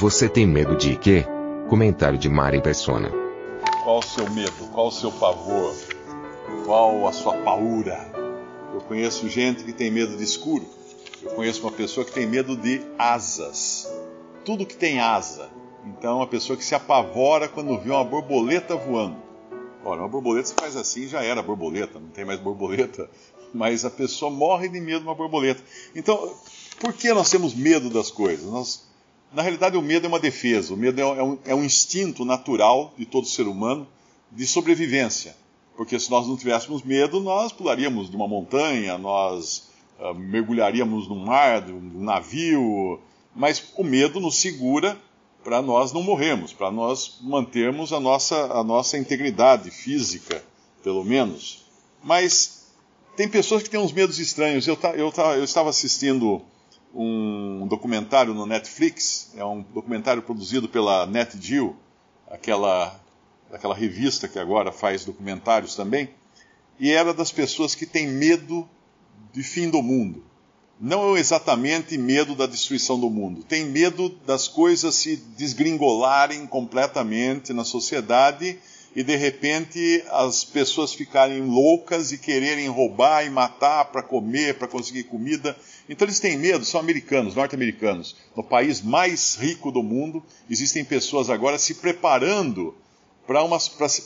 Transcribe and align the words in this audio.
Você 0.00 0.28
tem 0.28 0.46
medo 0.46 0.76
de 0.76 0.94
quê? 0.94 1.24
Comentário 1.68 2.16
de 2.16 2.28
Mari 2.28 2.62
Persona. 2.62 3.10
Qual 3.82 3.98
o 3.98 4.02
seu 4.02 4.30
medo? 4.30 4.68
Qual 4.72 4.86
o 4.86 4.92
seu 4.92 5.10
pavor? 5.10 5.74
Qual 6.64 7.08
a 7.08 7.12
sua 7.12 7.36
paura? 7.38 8.08
Eu 8.72 8.80
conheço 8.82 9.28
gente 9.28 9.64
que 9.64 9.72
tem 9.72 9.90
medo 9.90 10.16
de 10.16 10.22
escuro. 10.22 10.64
Eu 11.20 11.32
conheço 11.32 11.62
uma 11.62 11.72
pessoa 11.72 12.06
que 12.06 12.12
tem 12.12 12.28
medo 12.28 12.56
de 12.56 12.80
asas. 12.96 13.92
Tudo 14.44 14.64
que 14.64 14.76
tem 14.76 15.00
asa. 15.00 15.50
Então, 15.84 16.18
uma 16.18 16.28
pessoa 16.28 16.56
que 16.56 16.64
se 16.64 16.76
apavora 16.76 17.48
quando 17.48 17.76
vê 17.80 17.90
uma 17.90 18.04
borboleta 18.04 18.76
voando. 18.76 19.16
Ora, 19.84 20.02
uma 20.02 20.08
borboleta 20.08 20.46
você 20.46 20.54
faz 20.54 20.76
assim 20.76 21.08
já 21.08 21.24
era 21.24 21.42
borboleta, 21.42 21.98
não 21.98 22.10
tem 22.10 22.24
mais 22.24 22.38
borboleta. 22.38 23.10
Mas 23.52 23.84
a 23.84 23.90
pessoa 23.90 24.30
morre 24.30 24.68
de 24.68 24.80
medo 24.80 25.00
de 25.00 25.08
uma 25.08 25.14
borboleta. 25.16 25.60
Então, 25.92 26.32
por 26.78 26.92
que 26.92 27.12
nós 27.12 27.28
temos 27.28 27.52
medo 27.52 27.90
das 27.90 28.12
coisas? 28.12 28.46
Nós, 28.48 28.86
na 29.32 29.42
realidade, 29.42 29.76
o 29.76 29.82
medo 29.82 30.06
é 30.06 30.08
uma 30.08 30.18
defesa. 30.18 30.72
O 30.72 30.76
medo 30.76 31.00
é 31.00 31.22
um, 31.22 31.38
é 31.44 31.54
um 31.54 31.64
instinto 31.64 32.24
natural 32.24 32.94
de 32.96 33.04
todo 33.04 33.26
ser 33.26 33.46
humano 33.46 33.86
de 34.32 34.46
sobrevivência. 34.46 35.36
Porque 35.76 35.98
se 35.98 36.10
nós 36.10 36.26
não 36.26 36.36
tivéssemos 36.36 36.82
medo, 36.82 37.20
nós 37.20 37.52
pularíamos 37.52 38.10
de 38.10 38.16
uma 38.16 38.26
montanha, 38.26 38.98
nós 38.98 39.68
uh, 40.00 40.14
mergulharíamos 40.14 41.08
num 41.08 41.24
mar, 41.24 41.62
de 41.62 41.72
um 41.72 42.02
navio. 42.02 43.00
Mas 43.34 43.72
o 43.76 43.84
medo 43.84 44.18
nos 44.18 44.36
segura 44.40 44.98
para 45.44 45.62
nós 45.62 45.92
não 45.92 46.02
morrermos, 46.02 46.52
para 46.52 46.70
nós 46.70 47.18
mantermos 47.22 47.92
a 47.92 48.00
nossa, 48.00 48.36
a 48.52 48.64
nossa 48.64 48.98
integridade 48.98 49.70
física, 49.70 50.42
pelo 50.82 51.04
menos. 51.04 51.64
Mas 52.02 52.66
tem 53.16 53.28
pessoas 53.28 53.62
que 53.62 53.70
têm 53.70 53.80
uns 53.80 53.92
medos 53.92 54.18
estranhos. 54.18 54.66
Eu, 54.66 54.78
eu, 54.94 55.12
eu 55.36 55.44
estava 55.44 55.70
assistindo 55.70 56.42
um 56.94 57.66
documentário 57.66 58.34
no 58.34 58.46
Netflix, 58.46 59.32
é 59.36 59.44
um 59.44 59.62
documentário 59.62 60.22
produzido 60.22 60.68
pela 60.68 61.06
NetGeo, 61.06 61.76
aquela, 62.30 62.98
aquela 63.52 63.74
revista 63.74 64.28
que 64.28 64.38
agora 64.38 64.72
faz 64.72 65.04
documentários 65.04 65.74
também, 65.74 66.10
e 66.78 66.90
era 66.90 67.12
das 67.12 67.32
pessoas 67.32 67.74
que 67.74 67.86
têm 67.86 68.06
medo 68.06 68.68
de 69.32 69.42
fim 69.42 69.68
do 69.68 69.82
mundo. 69.82 70.24
Não 70.80 71.16
exatamente 71.16 71.98
medo 71.98 72.36
da 72.36 72.46
destruição 72.46 73.00
do 73.00 73.10
mundo, 73.10 73.42
tem 73.42 73.64
medo 73.64 74.10
das 74.24 74.46
coisas 74.46 74.94
se 74.94 75.16
desgringolarem 75.36 76.46
completamente 76.46 77.52
na 77.52 77.64
sociedade 77.64 78.58
e 78.94 79.02
de 79.02 79.16
repente 79.16 80.04
as 80.10 80.44
pessoas 80.44 80.92
ficarem 80.94 81.42
loucas 81.42 82.12
e 82.12 82.18
quererem 82.18 82.68
roubar 82.68 83.24
e 83.26 83.30
matar 83.30 83.86
para 83.86 84.02
comer, 84.02 84.58
para 84.58 84.68
conseguir 84.68 85.04
comida. 85.04 85.56
Então 85.88 86.06
eles 86.06 86.20
têm 86.20 86.36
medo, 86.36 86.64
são 86.64 86.80
americanos, 86.80 87.34
norte-americanos. 87.34 88.14
No 88.36 88.44
país 88.44 88.82
mais 88.82 89.36
rico 89.36 89.72
do 89.72 89.82
mundo, 89.82 90.22
existem 90.50 90.84
pessoas 90.84 91.30
agora 91.30 91.58
se 91.58 91.74
preparando 91.74 92.74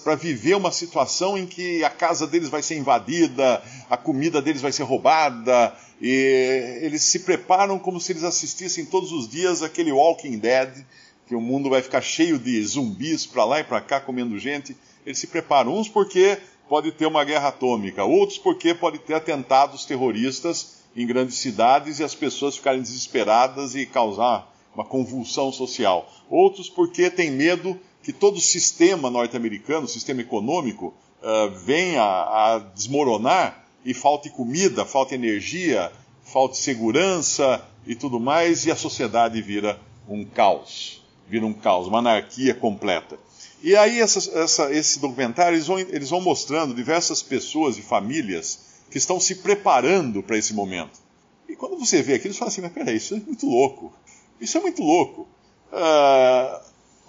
para 0.02 0.16
viver 0.16 0.56
uma 0.56 0.72
situação 0.72 1.39
em 1.39 1.46
que 1.46 1.84
a 1.84 1.90
casa 1.90 2.27
deles 2.27 2.48
vai 2.48 2.62
ser 2.62 2.77
invadida, 2.77 3.62
a 3.89 3.96
comida 3.96 4.42
deles 4.42 4.61
vai 4.61 4.73
ser 4.73 4.83
roubada, 4.83 5.73
e 6.01 6.80
eles 6.83 7.02
se 7.05 7.20
preparam 7.20 7.79
como 7.79 8.01
se 8.01 8.12
eles 8.12 8.24
assistissem 8.24 8.84
todos 8.84 9.12
os 9.12 9.28
dias 9.28 9.62
aquele 9.62 9.92
Walking 9.92 10.39
Dead, 10.39 10.84
que 11.28 11.36
o 11.36 11.40
mundo 11.40 11.70
vai 11.70 11.80
ficar 11.83 12.01
cheio 12.01 12.36
de 12.36 12.64
zumbis 12.64 13.24
para 13.24 13.45
lá 13.45 13.61
e 13.61 13.64
para 13.64 13.80
cá 13.80 14.01
comendo 14.01 14.39
gente. 14.40 14.77
Eles 15.07 15.20
se 15.20 15.28
preparam, 15.28 15.78
uns 15.78 15.89
porque 15.89 16.39
pode 16.68 16.90
ter 16.90 17.07
uma 17.07 17.24
guerra 17.24 17.48
atômica, 17.48 18.02
outros 18.02 18.39
porque 18.39 18.74
pode 18.74 18.98
ter 18.98 19.14
atentados 19.14 19.84
terroristas 19.84 20.71
em 20.95 21.07
grandes 21.07 21.36
cidades 21.36 21.98
e 21.98 22.05
as 22.05 22.14
pessoas 22.14 22.57
ficarem 22.57 22.83
desesperadas 22.83 23.75
e 23.75 23.86
causar 23.86 24.53
uma 24.75 24.85
convulsão 24.85 25.53
social. 25.53 26.11
Outros 26.29 26.69
porque 26.69 27.11
têm 27.11 27.30
medo 27.30 27.79
que 28.03 28.13
todo 28.13 28.36
o 28.36 28.41
sistema 28.41 29.11
norte-americano, 29.11 29.85
o 29.85 29.89
sistema 29.89 30.20
econômico, 30.20 30.95
uh, 31.23 31.51
venha 31.64 32.02
a 32.02 32.58
desmoronar 32.75 33.64
e 33.85 33.95
falte 33.95 34.31
comida, 34.31 34.85
falte 34.85 35.14
energia, 35.14 35.92
falte 36.25 36.57
segurança 36.57 37.64
e 37.86 37.95
tudo 37.95 38.19
mais, 38.19 38.67
e 38.67 38.70
a 38.70 38.77
sociedade 38.77 39.41
vira 39.41 39.79
um 40.08 40.25
caos. 40.25 41.02
Vira 41.29 41.47
um 41.47 41.52
caos, 41.52 41.86
uma 41.86 41.98
anarquia 41.98 42.55
completa. 42.55 43.19
E 43.63 43.77
aí, 43.77 44.01
essa, 44.01 44.41
essa, 44.41 44.73
esse 44.75 45.01
documentário, 45.01 45.55
eles 45.55 45.67
vão, 45.67 45.79
eles 45.79 46.11
vão 46.11 46.20
mostrando 46.20 46.75
diversas 46.75 47.23
pessoas 47.23 47.79
e 47.79 47.83
famílias 47.83 48.71
que 48.92 48.98
estão 48.98 49.19
se 49.19 49.36
preparando 49.36 50.23
para 50.23 50.36
esse 50.36 50.53
momento. 50.53 51.01
E 51.48 51.57
quando 51.57 51.79
você 51.79 52.03
vê 52.03 52.14
aquilo, 52.14 52.35
você 52.35 52.39
fala 52.39 52.51
assim: 52.51 52.61
mas 52.61 52.73
peraí, 52.73 52.97
isso 52.97 53.14
é 53.14 53.19
muito 53.19 53.47
louco. 53.47 53.92
Isso 54.41 54.58
é 54.58 54.61
muito 54.61 54.83
louco. 54.83 55.27
Uh, 55.73 56.61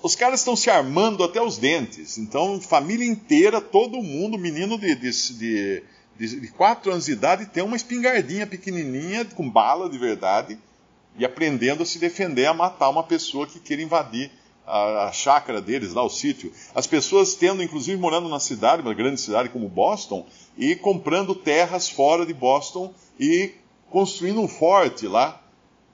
os 0.02 0.16
caras 0.16 0.40
estão 0.40 0.56
se 0.56 0.70
armando 0.70 1.24
até 1.24 1.42
os 1.42 1.58
dentes. 1.58 2.18
Então, 2.18 2.60
família 2.60 3.06
inteira, 3.06 3.60
todo 3.60 4.02
mundo, 4.02 4.38
menino 4.38 4.78
de, 4.78 4.96
de, 4.96 5.84
de, 6.18 6.40
de 6.40 6.48
quatro 6.50 6.92
anos 6.92 7.06
de 7.06 7.12
idade, 7.12 7.48
tem 7.48 7.64
uma 7.64 7.76
espingardinha 7.76 8.48
pequenininha, 8.48 9.26
com 9.26 9.50
bala 9.50 9.90
de 9.90 9.98
verdade, 9.98 10.58
e 11.18 11.26
aprendendo 11.26 11.84
a 11.84 11.86
se 11.86 12.00
defender, 12.00 12.46
a 12.46 12.54
matar 12.54 12.90
uma 12.90 13.04
pessoa 13.04 13.46
que 13.46 13.60
queira 13.60 13.82
invadir 13.82 14.32
a, 14.66 15.08
a 15.08 15.12
chácara 15.12 15.62
deles, 15.62 15.94
lá 15.94 16.04
o 16.04 16.10
sítio. 16.10 16.52
As 16.74 16.88
pessoas 16.88 17.36
tendo, 17.36 17.62
inclusive, 17.62 18.00
morando 18.00 18.30
na 18.30 18.40
cidade, 18.40 18.82
uma 18.82 18.94
grande 18.94 19.20
cidade 19.20 19.50
como 19.50 19.68
Boston, 19.68 20.26
e 20.58 20.76
comprando 20.76 21.36
terras 21.36 21.90
fora 21.90 22.26
de 22.26 22.34
Boston 22.34 22.94
e 23.20 23.52
construindo 23.90 24.42
um 24.42 24.48
forte 24.48 25.08
lá 25.08 25.42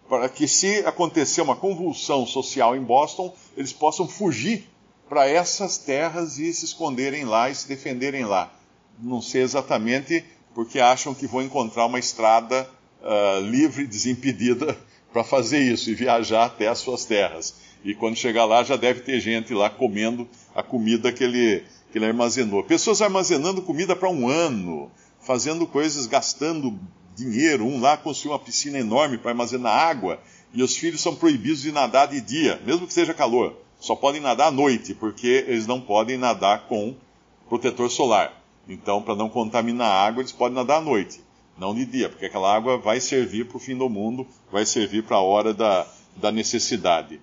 para 0.08 0.28
que 0.28 0.48
se 0.48 0.80
acontecer 0.86 1.42
uma 1.42 1.56
convulsão 1.56 2.26
social 2.26 2.76
em 2.76 2.82
Boston, 2.82 3.34
eles 3.56 3.72
possam 3.72 4.08
fugir 4.08 4.68
para 5.08 5.28
essas 5.28 5.78
terras 5.78 6.40
e 6.40 6.54
se 6.54 6.66
esconderem 6.66 7.26
lá 7.26 7.50
e 7.50 7.56
se 7.56 7.68
defenderem 7.68 8.26
lá. 8.26 8.52
Não 8.98 9.22
sei 9.22 9.44
exatamente 9.44 10.24
porque 10.54 10.80
acham 10.80 11.14
que 11.14 11.28
vão 11.28 11.42
encontrar 11.42 11.86
uma 11.86 12.00
estrada 12.00 12.70
uh, 13.02 13.42
livre, 13.42 13.86
desimpedida 13.86 14.78
para 15.14 15.24
fazer 15.24 15.60
isso 15.60 15.90
e 15.90 15.96
viajar 15.96 16.46
até 16.46 16.68
as 16.68 16.80
suas 16.80 17.06
terras. 17.06 17.56
E 17.84 17.94
quando 17.94 18.16
chegar 18.16 18.46
lá 18.46 18.64
já 18.64 18.76
deve 18.76 19.02
ter 19.02 19.20
gente 19.20 19.54
lá 19.54 19.70
comendo 19.70 20.28
a 20.54 20.62
comida 20.62 21.12
que 21.12 21.24
ele, 21.24 21.64
que 21.92 21.98
ele 21.98 22.06
armazenou. 22.06 22.64
Pessoas 22.64 23.02
armazenando 23.02 23.62
comida 23.62 23.96
para 23.96 24.10
um 24.10 24.28
ano, 24.28 24.92
fazendo 25.22 25.66
coisas, 25.66 26.06
gastando 26.06 26.80
dinheiro. 27.16 27.66
Um 27.66 27.80
lá 27.80 27.98
construiu 27.98 28.34
uma 28.34 28.40
piscina 28.40 28.80
enorme 28.80 29.18
para 29.18 29.32
armazenar 29.32 29.74
água 29.74 30.20
e 30.54 30.64
os 30.64 30.76
filhos 30.76 31.02
são 31.02 31.16
proibidos 31.16 31.62
de 31.62 31.72
nadar 31.72 32.08
de 32.08 32.22
dia, 32.22 32.62
mesmo 32.66 32.88
que 32.88 32.94
seja 32.94 33.14
calor. 33.14 33.56
Só 33.80 33.96
podem 33.96 34.22
nadar 34.22 34.48
à 34.48 34.52
noite, 34.52 34.94
porque 34.94 35.46
eles 35.48 35.68
não 35.68 35.80
podem 35.80 36.18
nadar 36.18 36.68
com 36.68 36.96
protetor 37.48 37.90
solar. 37.90 38.34
Então, 38.68 39.02
para 39.02 39.16
não 39.16 39.30
contaminar 39.30 39.88
a 39.88 40.06
água, 40.06 40.22
eles 40.22 40.32
podem 40.32 40.56
nadar 40.56 40.78
à 40.78 40.82
noite, 40.82 41.22
não 41.58 41.74
de 41.74 41.86
dia, 41.86 42.10
porque 42.10 42.26
aquela 42.26 42.54
água 42.54 42.78
vai 42.78 43.00
servir 43.00 43.48
para 43.48 43.58
o 43.58 43.60
fim 43.60 43.76
do 43.76 43.90
mundo, 43.90 44.28
vai 44.52 44.66
servir 44.66 45.04
para 45.04 45.18
a 45.18 45.22
hora 45.22 45.54
da, 45.54 45.88
da 46.16 46.32
necessidade. 46.32 47.20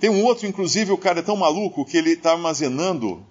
Tem 0.00 0.10
um 0.10 0.24
outro, 0.24 0.46
inclusive, 0.46 0.90
o 0.92 0.98
cara 0.98 1.20
é 1.20 1.22
tão 1.22 1.36
maluco 1.36 1.84
que 1.84 1.96
ele 1.96 2.10
está 2.10 2.32
armazenando 2.32 3.24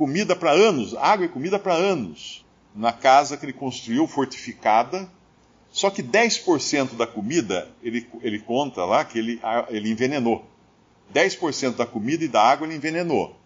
comida 0.00 0.34
para 0.34 0.50
anos, 0.50 0.94
água 0.96 1.26
e 1.26 1.28
comida 1.28 1.58
para 1.58 1.74
anos, 1.74 2.42
na 2.74 2.90
casa 2.90 3.36
que 3.36 3.44
ele 3.44 3.52
construiu, 3.52 4.06
fortificada, 4.06 5.06
só 5.70 5.90
que 5.90 6.02
10% 6.02 6.96
da 6.96 7.06
comida, 7.06 7.68
ele, 7.82 8.08
ele 8.22 8.38
conta 8.38 8.82
lá 8.86 9.04
que 9.04 9.18
ele, 9.18 9.38
ele 9.68 9.90
envenenou. 9.90 10.42
10% 11.14 11.76
da 11.76 11.84
comida 11.84 12.24
e 12.24 12.28
da 12.28 12.40
água 12.42 12.66
ele 12.66 12.76
envenenou. 12.76 13.36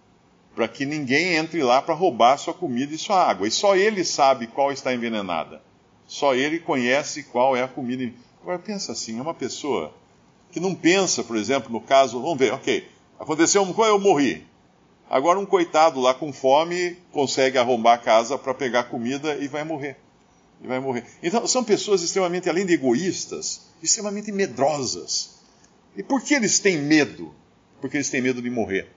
Para 0.55 0.69
que 0.69 0.87
ninguém 0.87 1.35
entre 1.35 1.61
lá 1.61 1.83
para 1.83 1.93
roubar 1.93 2.39
sua 2.39 2.55
comida 2.55 2.95
e 2.95 2.99
sua 2.99 3.29
água. 3.29 3.49
E 3.49 3.51
só 3.51 3.75
ele 3.75 4.05
sabe 4.05 4.47
qual 4.47 4.71
está 4.71 4.95
envenenada. 4.95 5.61
Só 6.07 6.37
ele 6.37 6.61
conhece 6.61 7.25
qual 7.25 7.57
é 7.57 7.65
a 7.65 7.69
comida. 7.69 8.15
Agora 8.41 8.61
pensa 8.61 8.93
assim, 8.93 9.19
é 9.19 9.23
uma 9.23 9.35
pessoa 9.35 9.93
que 10.53 10.61
não 10.61 10.73
pensa, 10.73 11.25
por 11.25 11.37
exemplo, 11.37 11.73
no 11.73 11.81
caso, 11.81 12.23
vamos 12.23 12.39
ver, 12.39 12.53
ok, 12.53 12.89
aconteceu 13.19 13.61
uma 13.65 13.75
coisa, 13.75 13.91
eu 13.91 13.99
morri. 13.99 14.47
Agora 15.09 15.39
um 15.39 15.47
coitado 15.47 16.01
lá 16.01 16.15
com 16.15 16.33
fome 16.33 16.97
consegue 17.13 17.59
arrombar 17.59 17.95
a 17.95 18.03
casa 18.03 18.39
para 18.39 18.55
pegar 18.55 18.85
comida 18.85 19.37
e 19.37 19.49
vai 19.49 19.65
morrer. 19.65 19.97
Ele 20.61 20.69
vai 20.69 20.81
morrer. 20.81 21.05
Então, 21.23 21.47
são 21.47 21.63
pessoas 21.63 22.03
extremamente, 22.03 22.49
além 22.49 22.65
de 22.65 22.73
egoístas, 22.73 23.63
extremamente 23.83 24.33
medrosas. 24.33 25.35
E 25.97 26.03
por 26.03 26.23
que 26.23 26.35
eles 26.35 26.59
têm 26.59 26.79
medo? 26.79 27.35
Porque 27.81 27.99
eles 27.99 28.09
têm 28.09 28.23
medo 28.23 28.41
de 28.41 28.49
morrer. 28.49 28.89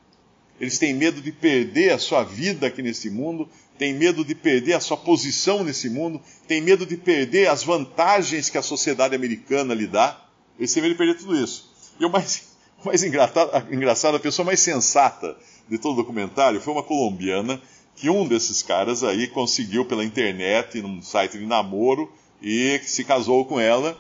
Eles 0.60 0.80
têm 0.80 0.94
medo 0.94 1.22
de 1.22 1.32
perder 1.32 1.92
a 1.92 2.00
sua 2.00 2.24
vida 2.24 2.68
aqui 2.68 2.82
nesse 2.82 3.10
mundo, 3.10 3.48
têm 3.78 3.94
medo 3.94 4.26
de 4.26 4.34
perder 4.34 4.74
a 4.74 4.80
sua 4.80 4.98
posição 4.98 5.64
nesse 5.64 5.90
mundo, 5.90 6.22
têm 6.48 6.62
medo 6.62 6.86
de 6.86 6.98
perder 6.98 7.50
as 7.50 7.64
vantagens 7.64 8.50
que 8.50 8.58
a 8.58 8.64
sociedade 8.64 9.14
americana 9.14 9.74
lhe 9.74 9.86
dá. 9.86 10.26
Eles 10.58 10.74
têm 10.74 10.82
medo 10.82 10.94
de 10.94 10.98
perder 10.98 11.18
tudo 11.18 11.36
isso. 11.36 11.72
E 12.00 12.06
o 12.06 12.10
mais, 12.10 12.44
o 12.82 12.88
mais 12.88 13.04
engraçado, 13.04 14.16
a 14.16 14.20
pessoa 14.20 14.46
mais 14.46 14.60
sensata 14.60 15.38
de 15.70 15.78
todo 15.78 15.94
o 15.94 15.98
documentário 15.98 16.62
foi 16.62 16.74
uma 16.74 16.84
colombiana 16.84 17.62
que 17.96 18.10
um 18.10 18.28
desses 18.28 18.62
caras 18.62 19.04
aí 19.04 19.28
conseguiu 19.28 19.84
pela 19.84 20.06
internet, 20.06 20.82
num 20.82 21.02
site 21.02 21.38
de 21.38 21.46
namoro, 21.46 22.12
e 22.42 22.80
se 22.84 23.04
casou 23.04 23.44
com 23.46 23.60
ela. 23.60 24.00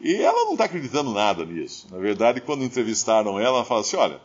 E 0.00 0.14
ela 0.14 0.44
não 0.44 0.52
está 0.52 0.64
acreditando 0.64 1.12
nada 1.12 1.44
nisso. 1.44 1.88
Na 1.90 1.98
verdade, 1.98 2.40
quando 2.40 2.64
entrevistaram 2.64 3.38
ela, 3.38 3.58
ela 3.58 3.64
fala 3.64 3.80
assim: 3.80 3.96
olha, 3.96 4.20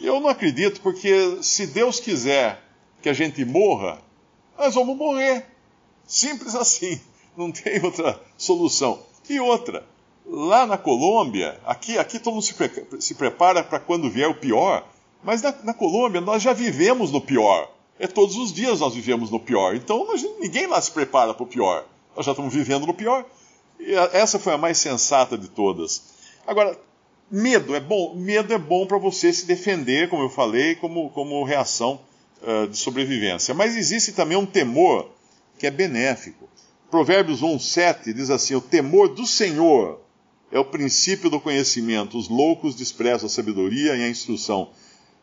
eu 0.00 0.20
não 0.20 0.28
acredito 0.28 0.80
porque 0.80 1.38
se 1.40 1.66
Deus 1.68 2.00
quiser 2.00 2.62
que 3.00 3.08
a 3.08 3.12
gente 3.12 3.44
morra, 3.44 4.00
nós 4.58 4.74
vamos 4.74 4.96
morrer. 4.96 5.46
Simples 6.06 6.54
assim. 6.54 7.00
Não 7.36 7.52
tem 7.52 7.80
outra 7.84 8.20
solução. 8.36 9.00
E 9.28 9.38
outra, 9.38 9.86
lá 10.26 10.66
na 10.66 10.76
Colômbia, 10.76 11.60
aqui, 11.64 11.96
aqui 11.96 12.18
todo 12.18 12.34
mundo 12.34 12.42
se, 12.42 12.54
pre 12.54 12.70
se 13.00 13.14
prepara 13.14 13.62
para 13.62 13.78
quando 13.78 14.10
vier 14.10 14.28
o 14.28 14.34
pior, 14.34 14.84
mas 15.22 15.42
na, 15.42 15.54
na, 15.64 15.74
Colômbia 15.74 16.20
nós 16.20 16.42
já 16.42 16.52
vivemos 16.52 17.10
no 17.10 17.20
pior. 17.20 17.70
É 17.98 18.06
todos 18.06 18.36
os 18.36 18.52
dias 18.52 18.80
nós 18.80 18.94
vivemos 18.94 19.30
no 19.30 19.40
pior. 19.40 19.74
Então 19.74 20.06
nós, 20.06 20.22
ninguém 20.38 20.66
lá 20.66 20.80
se 20.80 20.90
prepara 20.90 21.34
para 21.34 21.42
o 21.42 21.46
pior. 21.46 21.84
Nós 22.16 22.24
já 22.24 22.32
estamos 22.32 22.54
vivendo 22.54 22.86
no 22.86 22.94
pior. 22.94 23.24
E 23.80 23.94
essa 24.12 24.38
foi 24.38 24.54
a 24.54 24.58
mais 24.58 24.78
sensata 24.78 25.36
de 25.36 25.48
todas. 25.48 26.02
Agora, 26.46 26.78
medo 27.30 27.74
é 27.74 27.80
bom. 27.80 28.14
Medo 28.14 28.52
é 28.52 28.58
bom 28.58 28.86
para 28.86 28.98
você 28.98 29.32
se 29.32 29.46
defender, 29.46 30.08
como 30.08 30.22
eu 30.22 30.30
falei, 30.30 30.76
como, 30.76 31.10
como 31.10 31.44
reação 31.44 32.00
uh, 32.42 32.68
de 32.68 32.76
sobrevivência. 32.76 33.54
Mas 33.54 33.76
existe 33.76 34.12
também 34.12 34.38
um 34.38 34.46
temor 34.46 35.10
que 35.58 35.66
é 35.66 35.70
benéfico. 35.70 36.48
Provérbios 36.90 37.42
1,7 37.42 38.12
diz 38.14 38.30
assim: 38.30 38.54
O 38.54 38.60
temor 38.60 39.08
do 39.08 39.26
Senhor 39.26 40.00
é 40.50 40.58
o 40.58 40.64
princípio 40.64 41.28
do 41.28 41.40
conhecimento. 41.40 42.16
Os 42.16 42.28
loucos 42.28 42.74
desprezam 42.74 43.26
a 43.26 43.30
sabedoria 43.30 43.96
e 43.96 44.02
a 44.02 44.08
instrução. 44.08 44.70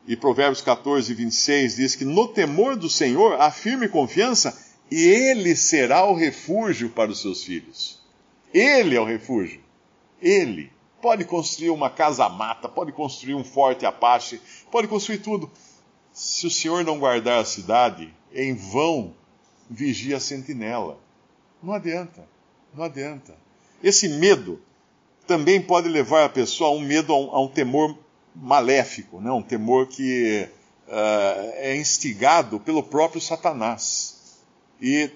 E 0.07 0.16
Provérbios 0.16 0.62
14, 0.62 1.13
26 1.13 1.75
diz 1.75 1.96
que 1.96 2.06
no 2.06 2.28
temor 2.28 2.75
do 2.75 2.90
Senhor 2.90 3.42
há 3.42 3.50
firme 3.50 3.88
confiança 3.88 4.56
e 4.92 5.02
ele 5.02 5.56
será 5.56 6.06
o 6.06 6.13
refúgio 6.13 6.90
para 6.90 7.10
os 7.10 7.22
seus 7.22 7.44
filhos. 7.44 8.00
Ele 8.54 8.96
é 8.96 9.02
o 9.02 9.06
refúgio. 9.06 9.62
Ele 10.22 10.72
pode 11.02 11.25
construir 11.25 11.72
uma 11.72 11.90
casa-mata, 11.90 12.69
pode 12.69 12.92
construir 12.92 13.34
um 13.34 13.44
forte 13.44 13.86
Apache, 13.86 14.40
pode 14.72 14.88
construir 14.88 15.19
tudo. 15.19 15.50
Se 16.13 16.46
o 16.48 16.51
Senhor 16.51 16.84
não 16.84 17.00
guardar 17.00 17.42
a 17.42 17.46
cidade, 17.46 18.13
em 18.34 18.54
vão 18.54 19.13
vigia 19.69 20.18
a 20.18 20.19
sentinela. 20.19 21.00
Não 21.62 21.74
adianta, 21.74 22.28
não 22.74 22.84
adianta. 22.84 23.36
Esse 23.84 24.08
medo 24.08 24.62
também 25.25 25.62
pode 25.62 25.90
levar 25.90 26.25
a 26.25 26.30
pessoa 26.30 26.69
a 26.69 26.74
um 26.74 26.80
medo, 26.80 27.12
a 27.12 27.19
um, 27.19 27.31
a 27.31 27.42
um 27.42 27.48
temor 27.48 27.98
maléfico, 28.36 29.22
né? 29.22 29.32
um 29.32 29.42
temor 29.42 29.88
que 29.88 30.48
uh, 30.88 31.52
é 31.56 31.76
instigado 31.76 32.60
pelo 32.60 32.84
próprio 32.84 33.22
Satanás. 33.22 34.42
E 34.82 35.10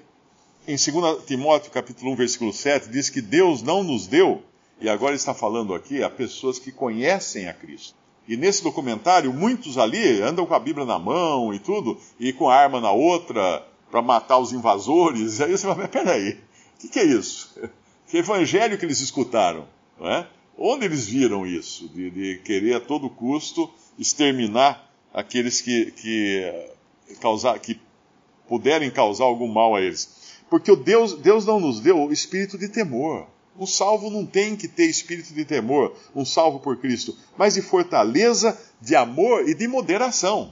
em 0.67 0.75
2 0.75 1.25
Timóteo 1.25 1.71
capítulo 1.71 2.11
1, 2.11 2.15
versículo 2.15 2.53
7, 2.53 2.89
diz 2.89 3.09
que 3.09 3.21
Deus 3.21 3.61
não 3.61 3.83
nos 3.83 4.07
deu, 4.07 4.43
e 4.79 4.87
agora 4.87 5.15
está 5.15 5.33
falando 5.33 5.73
aqui 5.73 6.03
a 6.03 6.09
pessoas 6.09 6.57
que 6.57 6.71
conhecem 6.71 7.47
a 7.47 7.53
Cristo. 7.53 7.95
E 8.27 8.37
nesse 8.37 8.63
documentário, 8.63 9.33
muitos 9.33 9.77
ali 9.77 10.21
andam 10.21 10.45
com 10.45 10.53
a 10.53 10.59
Bíblia 10.59 10.85
na 10.85 10.99
mão 10.99 11.53
e 11.53 11.59
tudo, 11.59 11.99
e 12.19 12.31
com 12.31 12.47
a 12.47 12.55
arma 12.55 12.79
na 12.79 12.91
outra, 12.91 13.65
para 13.89 14.01
matar 14.01 14.37
os 14.37 14.53
invasores. 14.53 15.39
E 15.39 15.43
aí 15.43 15.51
você 15.51 15.63
fala, 15.63 15.75
mas 15.75 15.89
peraí, 15.89 16.33
o 16.75 16.79
que, 16.79 16.87
que 16.87 16.99
é 16.99 17.05
isso? 17.05 17.59
Que 18.07 18.17
evangelho 18.17 18.75
que 18.75 18.83
eles 18.83 19.01
escutaram? 19.01 19.67
Não 19.99 20.09
é? 20.09 20.25
Onde 20.61 20.83
eles 20.83 21.07
viram 21.07 21.47
isso? 21.47 21.87
De, 21.87 22.11
de 22.11 22.37
querer 22.39 22.75
a 22.75 22.81
todo 22.81 23.09
custo 23.09 23.69
exterminar 23.97 24.91
aqueles 25.13 25.61
que, 25.61 25.91
que, 25.91 26.53
causar, 27.21 27.57
que 27.59 27.79
puderem 28.45 28.91
causar 28.91 29.23
algum 29.23 29.47
mal 29.47 29.73
a 29.73 29.81
eles. 29.81 30.37
Porque 30.49 30.69
o 30.69 30.75
Deus, 30.75 31.13
Deus 31.13 31.45
não 31.45 31.61
nos 31.61 31.79
deu 31.79 31.97
o 31.97 32.11
espírito 32.11 32.57
de 32.57 32.67
temor. 32.67 33.25
Um 33.57 33.65
salvo 33.65 34.09
não 34.09 34.25
tem 34.25 34.57
que 34.57 34.67
ter 34.67 34.85
espírito 34.85 35.33
de 35.33 35.45
temor, 35.45 35.95
um 36.15 36.25
salvo 36.25 36.59
por 36.59 36.77
Cristo, 36.77 37.15
mas 37.37 37.53
de 37.53 37.61
fortaleza, 37.61 38.57
de 38.81 38.95
amor 38.95 39.47
e 39.47 39.53
de 39.53 39.67
moderação. 39.67 40.51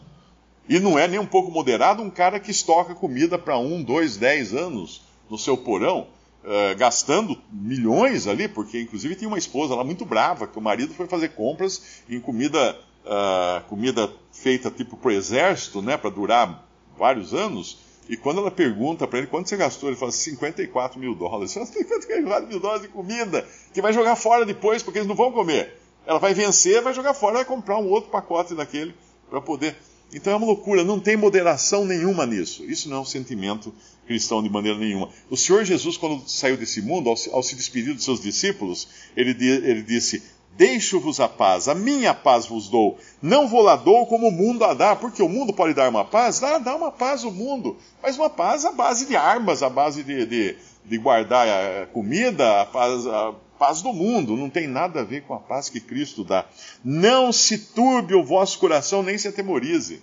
E 0.69 0.80
não 0.80 0.98
é 0.98 1.07
nem 1.07 1.19
um 1.19 1.25
pouco 1.25 1.51
moderado 1.51 2.01
um 2.01 2.09
cara 2.09 2.39
que 2.39 2.51
estoca 2.51 2.95
comida 2.95 3.38
para 3.38 3.57
um, 3.57 3.83
dois, 3.83 4.15
dez 4.18 4.54
anos 4.54 5.01
no 5.30 5.38
seu 5.38 5.57
porão 5.57 6.07
uh, 6.47 6.77
gastando 6.77 7.38
milhões 7.51 8.25
ali, 8.25 8.47
porque 8.47 8.79
inclusive 8.79 9.15
tinha 9.15 9.27
uma 9.27 9.38
esposa 9.38 9.75
lá 9.75 9.83
muito 9.83 10.05
brava, 10.05 10.47
que 10.47 10.57
o 10.57 10.61
marido 10.61 10.94
foi 10.94 11.05
fazer 11.05 11.29
compras 11.29 12.01
em 12.09 12.19
comida, 12.19 12.79
uh, 13.05 13.67
comida 13.67 14.09
feita 14.31 14.71
tipo 14.71 14.95
para 14.95 15.09
o 15.09 15.11
exército, 15.11 15.81
né, 15.81 15.97
para 15.97 16.09
durar 16.09 16.65
vários 16.97 17.33
anos. 17.33 17.85
E 18.09 18.15
quando 18.15 18.39
ela 18.39 18.49
pergunta 18.49 19.05
para 19.05 19.19
ele 19.19 19.27
quanto 19.27 19.49
você 19.49 19.57
gastou, 19.57 19.89
ele 19.89 19.97
fala 19.97 20.13
54 20.13 20.97
mil 20.97 21.13
dólares. 21.13 21.51
54 21.59 22.47
mil 22.47 22.59
dólares 22.59 22.83
de 22.83 22.88
comida, 22.88 23.45
que 23.73 23.81
vai 23.81 23.91
jogar 23.91 24.15
fora 24.15 24.45
depois, 24.45 24.81
porque 24.81 24.99
eles 24.99 25.07
não 25.07 25.15
vão 25.15 25.31
comer. 25.31 25.77
Ela 26.05 26.19
vai 26.19 26.33
vencer, 26.33 26.81
vai 26.81 26.94
jogar 26.94 27.13
fora, 27.13 27.35
vai 27.35 27.45
comprar 27.45 27.77
um 27.77 27.89
outro 27.89 28.09
pacote 28.09 28.55
daquele 28.55 28.95
para 29.29 29.41
poder. 29.41 29.75
Então 30.13 30.31
é 30.31 30.38
uma 30.38 30.45
loucura, 30.45 30.85
não 30.85 31.01
tem 31.01 31.17
moderação 31.17 31.83
nenhuma 31.83 32.25
nisso. 32.25 32.63
Isso 32.63 32.88
não 32.88 32.97
é 32.97 32.99
um 33.01 33.05
sentimento 33.05 33.73
cristão 34.07 34.42
de 34.42 34.50
maneira 34.50 34.80
nenhuma. 34.80 35.09
O 35.30 35.38
Senhor 35.38 35.63
Jesus, 35.63 35.98
quando 35.98 36.27
saiu 36.27 36.57
desse 36.57 36.81
mundo, 36.81 37.09
ao 37.09 37.18
se, 37.18 37.30
ao 37.30 37.44
se 37.44 37.56
despedir 37.56 37.94
dos 37.94 38.04
seus 38.04 38.19
discípulos, 38.19 38.88
ele, 39.15 39.31
ele 39.45 39.83
disse: 39.83 40.24
Deixo-vos 40.57 41.19
a 41.19 41.30
paz, 41.30 41.68
a 41.68 41.75
minha 41.75 42.15
paz 42.15 42.48
vos 42.48 42.68
dou. 42.68 42.98
Não 43.21 43.48
vou 43.48 43.62
lá 43.62 43.75
dou 43.75 44.07
como 44.07 44.30
o 44.30 44.31
mundo 44.31 44.65
a 44.65 44.74
dar, 44.74 44.95
porque 44.95 45.21
o 45.21 45.30
mundo 45.30 45.54
pode 45.54 45.75
dar 45.75 45.88
uma 45.88 46.04
paz, 46.04 46.39
dá, 46.39 46.57
dá 46.57 46.75
uma 46.75 46.92
paz 46.92 47.24
o 47.24 47.31
mundo, 47.31 47.77
mas 48.01 48.18
uma 48.18 48.30
paz 48.30 48.65
à 48.65 48.71
base 48.71 49.06
de 49.06 49.15
armas, 49.15 49.62
à 49.62 49.69
base 49.69 50.01
de, 50.01 50.25
de, 50.25 50.57
de 50.83 50.98
guardar 50.98 51.48
a 51.48 51.86
comida, 51.86 52.62
a 52.62 52.65
paz, 52.65 53.06
a 53.06 53.36
paz 53.59 53.83
do 53.83 53.94
mundo, 53.94 54.36
não 54.36 54.50
tem 54.50 54.68
nada 54.68 55.01
a 55.01 55.04
ver 55.04 55.21
com 55.24 55.36
a 55.36 55.39
paz 55.39 55.69
que 55.69 55.80
Cristo 55.80 56.24
dá. 56.24 56.45
Não 56.83 57.31
se 57.31 57.59
turbe 57.59 58.16
o 58.16 58.23
vosso 58.23 58.57
coração, 58.57 59.04
nem 59.04 59.18
se 59.18 59.28
atemorize. 59.28 60.02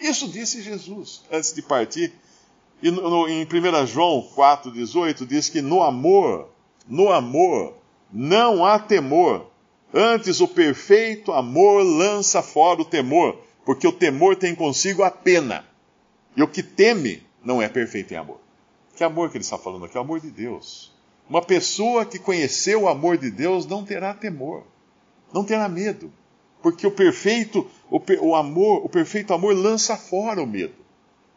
Isso 0.00 0.28
disse 0.28 0.62
Jesus 0.62 1.22
antes 1.32 1.52
de 1.52 1.62
partir. 1.62 2.12
E 2.82 2.90
no, 2.90 3.28
em 3.28 3.44
1 3.44 3.86
João 3.86 4.26
4,18 4.36 5.26
diz 5.26 5.48
que 5.48 5.62
no 5.62 5.82
amor, 5.82 6.48
no 6.86 7.10
amor, 7.10 7.74
não 8.12 8.64
há 8.64 8.78
temor. 8.78 9.50
Antes 9.92 10.40
o 10.40 10.48
perfeito 10.48 11.32
amor 11.32 11.82
lança 11.82 12.42
fora 12.42 12.82
o 12.82 12.84
temor, 12.84 13.38
porque 13.64 13.86
o 13.86 13.92
temor 13.92 14.36
tem 14.36 14.54
consigo 14.54 15.02
a 15.02 15.10
pena. 15.10 15.64
E 16.36 16.42
o 16.42 16.48
que 16.48 16.62
teme 16.62 17.22
não 17.42 17.62
é 17.62 17.68
perfeito 17.68 18.12
em 18.12 18.16
amor. 18.16 18.40
Que 18.94 19.04
amor 19.04 19.30
que 19.30 19.36
ele 19.36 19.44
está 19.44 19.56
falando 19.56 19.84
aqui? 19.84 19.96
O 19.96 20.00
amor 20.00 20.20
de 20.20 20.30
Deus. 20.30 20.94
Uma 21.28 21.42
pessoa 21.42 22.04
que 22.04 22.18
conheceu 22.18 22.82
o 22.82 22.88
amor 22.88 23.16
de 23.18 23.30
Deus 23.30 23.66
não 23.66 23.84
terá 23.84 24.14
temor, 24.14 24.64
não 25.32 25.44
terá 25.44 25.68
medo, 25.68 26.12
porque 26.62 26.86
o 26.86 26.90
perfeito, 26.90 27.68
o, 27.90 28.00
o 28.20 28.34
amor, 28.34 28.84
o 28.84 28.88
perfeito 28.88 29.34
amor 29.34 29.54
lança 29.56 29.96
fora 29.96 30.40
o 30.40 30.46
medo. 30.46 30.85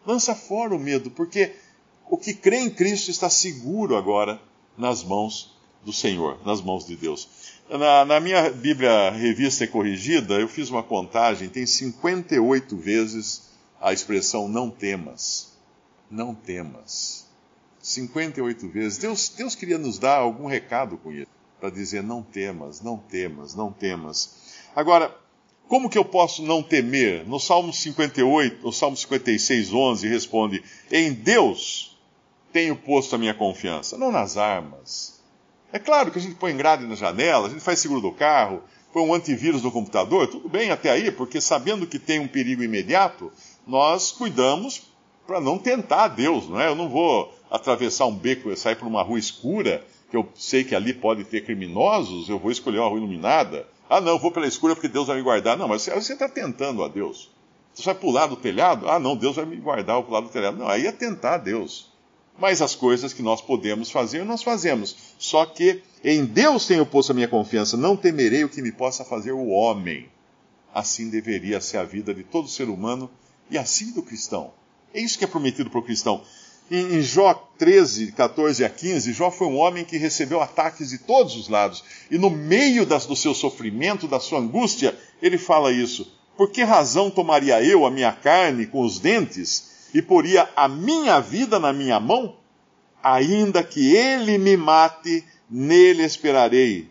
Lança 0.05 0.33
fora 0.35 0.75
o 0.75 0.79
medo, 0.79 1.11
porque 1.11 1.55
o 2.09 2.17
que 2.17 2.33
crê 2.33 2.57
em 2.59 2.69
Cristo 2.69 3.11
está 3.11 3.29
seguro 3.29 3.95
agora 3.95 4.41
nas 4.77 5.03
mãos 5.03 5.55
do 5.83 5.93
Senhor, 5.93 6.39
nas 6.45 6.61
mãos 6.61 6.85
de 6.85 6.95
Deus. 6.95 7.27
Na, 7.69 8.03
na, 8.03 8.19
minha 8.19 8.49
Bíblia 8.49 9.11
Revista 9.11 9.63
e 9.63 9.67
Corrigida, 9.67 10.33
eu 10.35 10.47
fiz 10.47 10.69
uma 10.69 10.81
contagem, 10.81 11.49
tem 11.49 11.65
58 11.65 12.75
vezes 12.77 13.49
a 13.79 13.93
expressão 13.93 14.47
não 14.47 14.69
temas. 14.69 15.53
Não 16.09 16.33
temas. 16.33 17.27
58 17.79 18.67
vezes. 18.67 18.97
Deus, 18.97 19.29
Deus 19.29 19.55
queria 19.55 19.77
nos 19.77 19.99
dar 19.99 20.17
algum 20.17 20.47
recado 20.47 20.97
com 20.97 21.11
isso, 21.11 21.29
para 21.59 21.69
dizer 21.69 22.01
não 22.01 22.23
temas, 22.23 22.81
não 22.81 22.97
temas, 22.97 23.53
não 23.53 23.71
temas. 23.71 24.35
Agora, 24.75 25.15
como 25.69 25.88
que 25.88 25.99
eu 25.99 26.03
posso 26.03 26.41
não 26.41 26.63
temer? 26.63 27.25
No 27.27 27.39
Salmo 27.39 27.71
58, 27.71 28.65
no 28.65 28.73
Salmo 28.73 28.97
56, 28.97 29.71
11, 29.71 30.07
responde: 30.07 30.63
Em 30.91 31.13
Deus 31.13 31.95
tenho 32.51 32.75
posto 32.75 33.13
a 33.13 33.19
minha 33.19 33.35
confiança, 33.35 33.95
não 33.95 34.11
nas 34.11 34.35
armas. 34.35 35.21
É 35.71 35.77
claro 35.77 36.09
que 36.09 36.17
a 36.17 36.21
gente 36.21 36.33
põe 36.33 36.57
grade 36.57 36.88
na 36.88 36.95
janela, 36.95 37.45
a 37.45 37.49
gente 37.51 37.61
faz 37.61 37.77
seguro 37.77 38.01
do 38.01 38.11
carro, 38.11 38.63
põe 38.91 39.03
um 39.03 39.13
antivírus 39.13 39.61
no 39.61 39.71
computador, 39.71 40.27
tudo 40.27 40.49
bem 40.49 40.71
até 40.71 40.89
aí, 40.89 41.11
porque 41.11 41.39
sabendo 41.39 41.85
que 41.85 41.99
tem 41.99 42.19
um 42.19 42.27
perigo 42.27 42.63
imediato, 42.63 43.31
nós 43.67 44.11
cuidamos 44.11 44.81
para 45.27 45.39
não 45.39 45.59
tentar 45.59 46.07
Deus, 46.07 46.49
não 46.49 46.59
é? 46.59 46.67
Eu 46.67 46.75
não 46.75 46.89
vou 46.89 47.31
atravessar 47.51 48.07
um 48.07 48.15
beco, 48.15 48.55
sair 48.57 48.75
por 48.75 48.88
uma 48.88 49.03
rua 49.03 49.19
escura, 49.19 49.85
que 50.09 50.17
eu 50.17 50.27
sei 50.33 50.63
que 50.63 50.73
ali 50.73 50.95
pode 50.95 51.25
ter 51.25 51.45
criminosos, 51.45 52.27
eu 52.27 52.39
vou 52.39 52.49
escolher 52.49 52.79
uma 52.79 52.89
rua 52.89 52.97
iluminada. 52.97 53.67
Ah, 53.89 54.00
não, 54.00 54.19
vou 54.19 54.31
pela 54.31 54.48
escura 54.48 54.75
porque 54.75 54.88
Deus 54.88 55.08
vai 55.08 55.17
me 55.17 55.24
guardar. 55.24 55.58
Não, 55.58 55.67
mas 55.67 55.86
você 55.86 56.13
está 56.13 56.29
tentando 56.29 56.84
a 56.84 56.88
Deus. 56.88 57.31
Você 57.74 57.84
vai 57.84 57.96
pular 57.96 58.27
do 58.27 58.36
telhado? 58.36 58.88
Ah, 58.88 59.00
não, 59.00 59.15
Deus 59.15 59.36
vai 59.36 59.46
me 59.46 59.55
guardar, 59.55 59.96
eu 59.96 60.03
pular 60.03 60.22
do 60.22 60.29
telhado. 60.29 60.58
Não, 60.58 60.67
aí 60.67 60.86
é 60.86 60.91
tentar 60.91 61.36
a 61.36 61.38
Deus. 61.38 61.89
Mas 62.38 62.62
as 62.62 62.75
coisas 62.75 63.12
que 63.13 63.22
nós 63.22 63.41
podemos 63.41 63.89
fazer, 63.89 64.24
nós 64.24 64.43
fazemos. 64.43 64.96
Só 65.17 65.46
que 65.46 65.81
em 66.03 66.24
Deus 66.24 66.67
tenho 66.67 66.86
posto 66.86 67.12
a 67.12 67.15
minha 67.15 67.27
confiança, 67.27 67.75
não 67.75 67.98
temerei 67.98 68.43
o 68.43 68.50
que 68.50 68.62
me 68.62 68.72
possa 68.72 69.03
fazer 69.03 69.31
o 69.31 69.48
homem. 69.48 70.08
Assim 70.74 71.10
deveria 71.10 71.60
ser 71.60 71.77
a 71.77 71.84
vida 71.84 72.13
de 72.13 72.24
todo 72.24 72.48
ser 72.48 72.69
humano 72.69 73.10
e 73.50 73.58
assim 73.58 73.91
do 73.91 74.03
cristão. 74.03 74.53
É 74.93 75.01
isso 75.01 75.17
que 75.17 75.25
é 75.25 75.27
prometido 75.27 75.69
para 75.69 75.79
o 75.79 75.84
cristão. 75.84 76.22
Em, 76.71 76.97
em 76.97 77.01
Jó 77.01 77.33
13, 77.57 78.11
14 78.11 78.63
a 78.63 78.69
15, 78.69 79.11
Jó 79.13 79.31
foi 79.31 79.47
um 79.47 79.57
homem 79.57 79.83
que 79.83 79.97
recebeu 79.97 80.39
ataques 80.41 80.89
de 80.89 80.99
todos 80.99 81.35
os 81.35 81.49
lados. 81.49 81.83
E 82.11 82.17
no 82.17 82.29
meio 82.29 82.85
das, 82.85 83.05
do 83.05 83.15
seu 83.15 83.33
sofrimento, 83.33 84.07
da 84.07 84.19
sua 84.19 84.39
angústia, 84.39 84.97
ele 85.21 85.38
fala 85.38 85.71
isso. 85.71 86.11
Por 86.38 86.51
que 86.51 86.63
razão 86.63 87.09
tomaria 87.09 87.61
eu 87.63 87.85
a 87.85 87.91
minha 87.91 88.11
carne 88.11 88.65
com 88.67 88.81
os 88.81 88.99
dentes 88.99 89.89
e 89.93 90.01
poria 90.01 90.47
a 90.55 90.67
minha 90.67 91.19
vida 91.19 91.59
na 91.59 91.73
minha 91.73 91.99
mão? 91.99 92.38
Ainda 93.01 93.63
que 93.63 93.95
ele 93.95 94.38
me 94.38 94.55
mate, 94.55 95.23
nele 95.49 96.03
esperarei. 96.03 96.88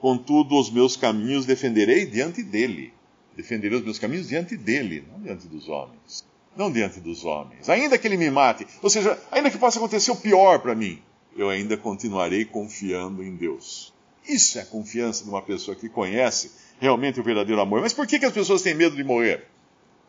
Contudo, 0.00 0.56
os 0.58 0.70
meus 0.70 0.96
caminhos 0.96 1.44
defenderei 1.44 2.06
diante 2.06 2.42
dele. 2.42 2.92
Defenderei 3.36 3.78
os 3.78 3.84
meus 3.84 3.98
caminhos 3.98 4.28
diante 4.28 4.56
dele, 4.56 5.04
não 5.10 5.20
diante 5.20 5.46
dos 5.48 5.68
homens 5.68 6.24
não 6.56 6.70
diante 6.72 7.00
dos 7.00 7.24
homens. 7.24 7.68
Ainda 7.68 7.98
que 7.98 8.06
ele 8.06 8.16
me 8.16 8.30
mate, 8.30 8.66
ou 8.82 8.88
seja, 8.88 9.18
ainda 9.30 9.50
que 9.50 9.58
possa 9.58 9.78
acontecer 9.78 10.10
o 10.10 10.16
pior 10.16 10.58
para 10.60 10.74
mim, 10.74 11.00
eu 11.36 11.50
ainda 11.50 11.76
continuarei 11.76 12.44
confiando 12.44 13.22
em 13.22 13.36
Deus. 13.36 13.92
Isso 14.26 14.58
é 14.58 14.62
a 14.62 14.66
confiança 14.66 15.22
de 15.22 15.30
uma 15.30 15.42
pessoa 15.42 15.76
que 15.76 15.88
conhece 15.88 16.50
realmente 16.80 17.20
o 17.20 17.22
verdadeiro 17.22 17.60
amor. 17.60 17.82
Mas 17.82 17.92
por 17.92 18.06
que, 18.06 18.18
que 18.18 18.24
as 18.24 18.32
pessoas 18.32 18.62
têm 18.62 18.74
medo 18.74 18.96
de 18.96 19.04
morrer? 19.04 19.46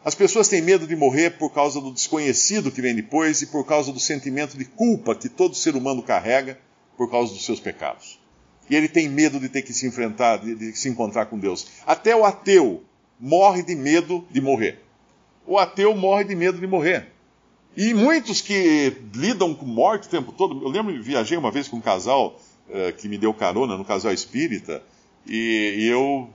As 0.04 0.16
pessoas 0.16 0.48
têm 0.48 0.62
medo 0.62 0.88
de 0.88 0.96
morrer 0.96 1.32
por 1.32 1.52
causa 1.52 1.82
do 1.82 1.92
desconhecido 1.92 2.72
que 2.72 2.82
vem 2.82 2.96
depois 2.96 3.42
e 3.42 3.48
por 3.48 3.66
causa 3.66 3.92
do 3.92 4.00
sentimento 4.00 4.58
de 4.58 4.66
culpa 4.66 5.14
que 5.14 5.28
todo 5.28 5.54
ser 5.54 5.76
humano 5.76 6.02
carrega 6.02 6.58
por 6.96 7.12
causa 7.12 7.34
dos 7.34 7.46
seus 7.46 7.60
pecados. 7.60 8.20
E 8.70 8.76
ele 8.76 8.88
tem 8.88 9.10
medo 9.10 9.40
de 9.40 9.50
ter 9.50 9.62
que 9.62 9.74
se 9.74 9.86
enfrentar, 9.86 10.38
de, 10.38 10.56
de 10.56 10.78
se 10.78 10.88
encontrar 10.88 11.26
com 11.26 11.38
Deus. 11.38 11.68
Até 11.86 12.16
o 12.16 12.26
ateu 12.26 12.84
morre 13.20 13.64
de 13.64 13.76
medo 13.76 14.26
de 14.32 14.40
morrer 14.40 14.87
o 15.48 15.58
ateu 15.58 15.96
morre 15.96 16.26
de 16.26 16.36
medo 16.36 16.60
de 16.60 16.68
morrer. 16.68 17.08
E 17.76 17.94
muitos 17.94 18.42
que 18.42 18.98
lidam 19.16 19.54
com 19.54 19.66
morte 19.66 20.08
o 20.08 20.12
tempo 20.12 20.32
todo. 20.32 20.62
Eu 20.64 20.70
lembro, 20.70 21.02
viajei 21.02 21.38
uma 21.38 21.52
vez 21.52 21.68
com 21.68 21.78
um 21.78 21.82
casal 21.82 22.40
uh, 22.68 22.94
que 22.98 23.08
me 23.08 23.18
deu 23.18 23.34
carona 23.34 23.78
no 23.78 23.86
casal 23.86 24.12
espírita, 24.12 24.84
e, 25.26 25.76
e 25.78 25.88
eu, 25.88 26.30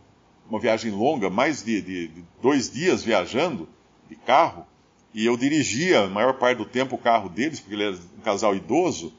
uma 0.48 0.58
viagem 0.58 0.90
longa, 0.90 1.28
mais 1.28 1.62
de, 1.62 1.80
de, 1.82 2.08
de, 2.08 2.24
dois 2.40 2.70
dias 2.70 3.02
viajando 3.02 3.68
de 4.08 4.16
carro, 4.16 4.66
e 5.12 5.26
eu 5.26 5.36
dirigia 5.36 6.04
a 6.04 6.08
maior 6.08 6.34
parte 6.34 6.58
do 6.58 6.64
tempo 6.64 6.94
o 6.94 6.98
carro 6.98 7.28
deles, 7.28 7.60
porque 7.60 7.74
ele 7.74 7.84
era 7.84 7.96
um 7.96 8.22
casal 8.22 8.54
idoso, 8.54 9.12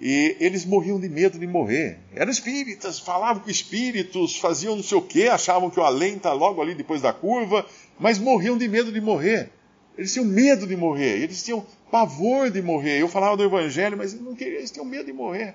e 0.00 0.36
eles 0.40 0.64
morriam 0.64 0.98
de 0.98 1.08
medo 1.08 1.38
de 1.38 1.46
morrer. 1.46 1.98
Eram 2.14 2.30
espíritas, 2.30 2.98
falavam 2.98 3.42
com 3.42 3.50
espíritos, 3.50 4.36
faziam 4.38 4.76
não 4.76 4.82
sei 4.82 4.98
o 4.98 5.02
quê, 5.02 5.28
achavam 5.28 5.70
que 5.70 5.78
o 5.78 5.82
além 5.82 6.16
está 6.16 6.32
logo 6.32 6.60
ali 6.60 6.74
depois 6.74 7.00
da 7.00 7.12
curva, 7.12 7.64
mas 7.98 8.18
morriam 8.18 8.58
de 8.58 8.68
medo 8.68 8.92
de 8.92 9.00
morrer. 9.00 9.50
Eles 9.96 10.12
tinham 10.12 10.26
medo 10.26 10.66
de 10.66 10.76
morrer, 10.76 11.22
eles 11.22 11.42
tinham 11.42 11.64
pavor 11.90 12.50
de 12.50 12.60
morrer. 12.60 13.00
Eu 13.00 13.08
falava 13.08 13.36
do 13.36 13.44
Evangelho, 13.44 13.96
mas 13.96 14.12
eles, 14.12 14.24
não 14.24 14.34
queriam, 14.34 14.58
eles 14.58 14.70
tinham 14.70 14.84
medo 14.84 15.06
de 15.06 15.12
morrer. 15.12 15.54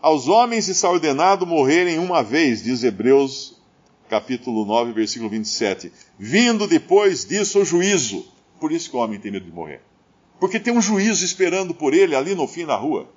Aos 0.00 0.28
homens 0.28 0.68
está 0.68 0.88
ordenado 0.88 1.46
morrerem 1.46 1.98
uma 1.98 2.22
vez, 2.22 2.62
diz 2.62 2.84
Hebreus 2.84 3.54
capítulo 4.08 4.64
9, 4.64 4.92
versículo 4.92 5.28
27. 5.30 5.90
Vindo 6.18 6.66
depois 6.66 7.24
disso 7.24 7.60
o 7.60 7.64
juízo. 7.64 8.24
Por 8.60 8.70
isso 8.70 8.88
que 8.88 8.96
o 8.96 9.00
homem 9.00 9.18
tem 9.18 9.32
medo 9.32 9.46
de 9.46 9.52
morrer. 9.52 9.80
Porque 10.38 10.60
tem 10.60 10.72
um 10.72 10.80
juízo 10.80 11.24
esperando 11.24 11.74
por 11.74 11.92
ele 11.92 12.14
ali 12.14 12.34
no 12.34 12.46
fim 12.46 12.64
da 12.64 12.76
rua. 12.76 13.08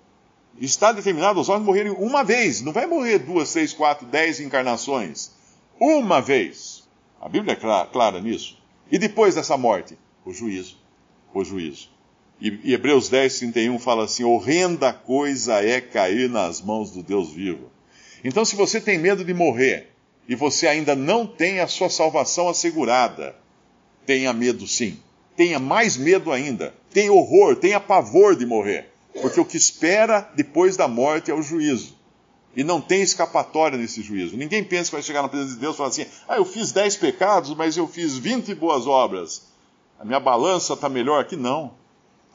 Está 0.59 0.91
determinado 0.91 1.39
os 1.39 1.49
homens 1.49 1.65
morrerem 1.65 1.91
uma 1.91 2.23
vez. 2.23 2.61
Não 2.61 2.73
vai 2.73 2.85
morrer 2.85 3.19
duas, 3.19 3.51
três, 3.51 3.73
quatro, 3.73 4.05
dez 4.07 4.39
encarnações. 4.39 5.31
Uma 5.79 6.21
vez. 6.21 6.83
A 7.21 7.29
Bíblia 7.29 7.53
é 7.53 7.55
clara, 7.55 7.87
clara 7.87 8.21
nisso. 8.21 8.57
E 8.91 8.97
depois 8.97 9.35
dessa 9.35 9.57
morte, 9.57 9.97
o 10.25 10.33
juízo. 10.33 10.77
O 11.33 11.43
juízo. 11.43 11.89
E, 12.41 12.59
e 12.63 12.73
Hebreus 12.73 13.09
10, 13.09 13.39
31 13.39 13.79
fala 13.79 14.05
assim: 14.05 14.23
horrenda 14.23 14.93
coisa 14.93 15.63
é 15.63 15.81
cair 15.81 16.29
nas 16.29 16.61
mãos 16.61 16.91
do 16.91 17.03
Deus 17.03 17.31
vivo. 17.31 17.71
Então, 18.23 18.43
se 18.43 18.55
você 18.55 18.81
tem 18.81 18.97
medo 18.97 19.23
de 19.23 19.33
morrer 19.33 19.91
e 20.27 20.35
você 20.35 20.67
ainda 20.67 20.95
não 20.95 21.25
tem 21.25 21.59
a 21.59 21.67
sua 21.67 21.89
salvação 21.89 22.49
assegurada, 22.49 23.35
tenha 24.05 24.33
medo 24.33 24.67
sim. 24.67 24.99
Tenha 25.35 25.59
mais 25.59 25.97
medo 25.97 26.31
ainda. 26.31 26.73
Tenha 26.91 27.13
horror, 27.13 27.55
tenha 27.55 27.79
pavor 27.79 28.35
de 28.35 28.45
morrer. 28.45 28.89
Porque 29.21 29.39
o 29.39 29.45
que 29.45 29.57
espera 29.57 30.29
depois 30.35 30.77
da 30.77 30.87
morte 30.87 31.31
é 31.31 31.33
o 31.33 31.41
juízo. 31.41 31.95
E 32.55 32.63
não 32.63 32.81
tem 32.81 33.01
escapatória 33.01 33.77
nesse 33.77 34.01
juízo. 34.01 34.35
Ninguém 34.35 34.63
pensa 34.63 34.89
que 34.89 34.95
vai 34.95 35.03
chegar 35.03 35.21
na 35.21 35.29
presença 35.29 35.53
de 35.53 35.59
Deus 35.59 35.75
e 35.75 35.77
falar 35.77 35.89
assim: 35.89 36.05
ah, 36.27 36.37
eu 36.37 36.45
fiz 36.45 36.71
dez 36.71 36.95
pecados, 36.95 37.55
mas 37.55 37.77
eu 37.77 37.87
fiz 37.87 38.17
vinte 38.17 38.53
boas 38.55 38.87
obras. 38.87 39.47
A 39.99 40.05
minha 40.05 40.19
balança 40.19 40.73
está 40.73 40.89
melhor 40.89 41.21
aqui? 41.21 41.35
Não. 41.35 41.73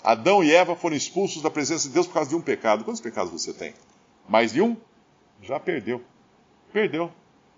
Adão 0.02 0.42
e 0.42 0.52
Eva 0.52 0.74
foram 0.74 0.96
expulsos 0.96 1.42
da 1.42 1.50
presença 1.50 1.88
de 1.88 1.94
Deus 1.94 2.06
por 2.06 2.14
causa 2.14 2.30
de 2.30 2.36
um 2.36 2.40
pecado. 2.40 2.84
Quantos 2.84 3.00
pecados 3.00 3.32
você 3.32 3.52
tem? 3.52 3.74
Mais 4.28 4.52
de 4.52 4.60
um? 4.60 4.76
Já 5.42 5.58
perdeu. 5.60 6.02
Perdeu. 6.72 7.10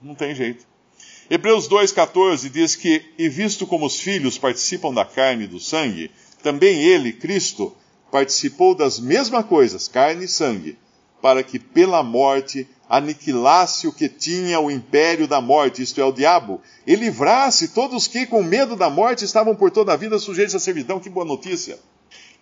Não 0.03 0.15
tem 0.15 0.35
jeito. 0.35 0.67
Hebreus 1.31 1.69
2,14 1.69 2.51
diz 2.51 2.77
que, 2.77 3.03
e 3.19 3.29
visto 3.29 3.67
como 3.67 3.87
os 3.87 3.99
filhos 3.99 4.37
participam 4.37 4.93
da 4.93 5.05
carne 5.05 5.45
e 5.45 5.49
do 5.49 5.59
sangue, 5.59 6.11
também 6.43 6.83
ele, 6.83 7.13
Cristo, 7.13 7.75
participou 8.15 8.77
das 8.77 9.01
mesmas 9.01 9.45
coisas, 9.45 9.89
carne 9.89 10.27
e 10.27 10.29
sangue, 10.29 10.79
para 11.21 11.43
que 11.43 11.59
pela 11.59 12.01
morte 12.01 12.65
aniquilasse 12.89 13.89
o 13.89 13.93
que 13.93 14.09
tinha 14.09 14.61
o 14.61 14.71
império 14.71 15.27
da 15.27 15.41
morte, 15.41 15.83
isto 15.83 16.01
é, 16.01 16.05
o 16.05 16.13
diabo, 16.13 16.61
e 16.87 16.95
livrasse 16.95 17.75
todos 17.75 18.07
que, 18.07 18.25
com 18.25 18.41
medo 18.41 18.77
da 18.77 18.89
morte, 18.89 19.25
estavam 19.25 19.57
por 19.57 19.73
toda 19.73 19.93
a 19.93 19.97
vida 19.97 20.17
sujeitos 20.21 20.55
à 20.55 20.61
servidão. 20.61 21.01
Que 21.01 21.11
boa 21.11 21.27
notícia! 21.27 21.77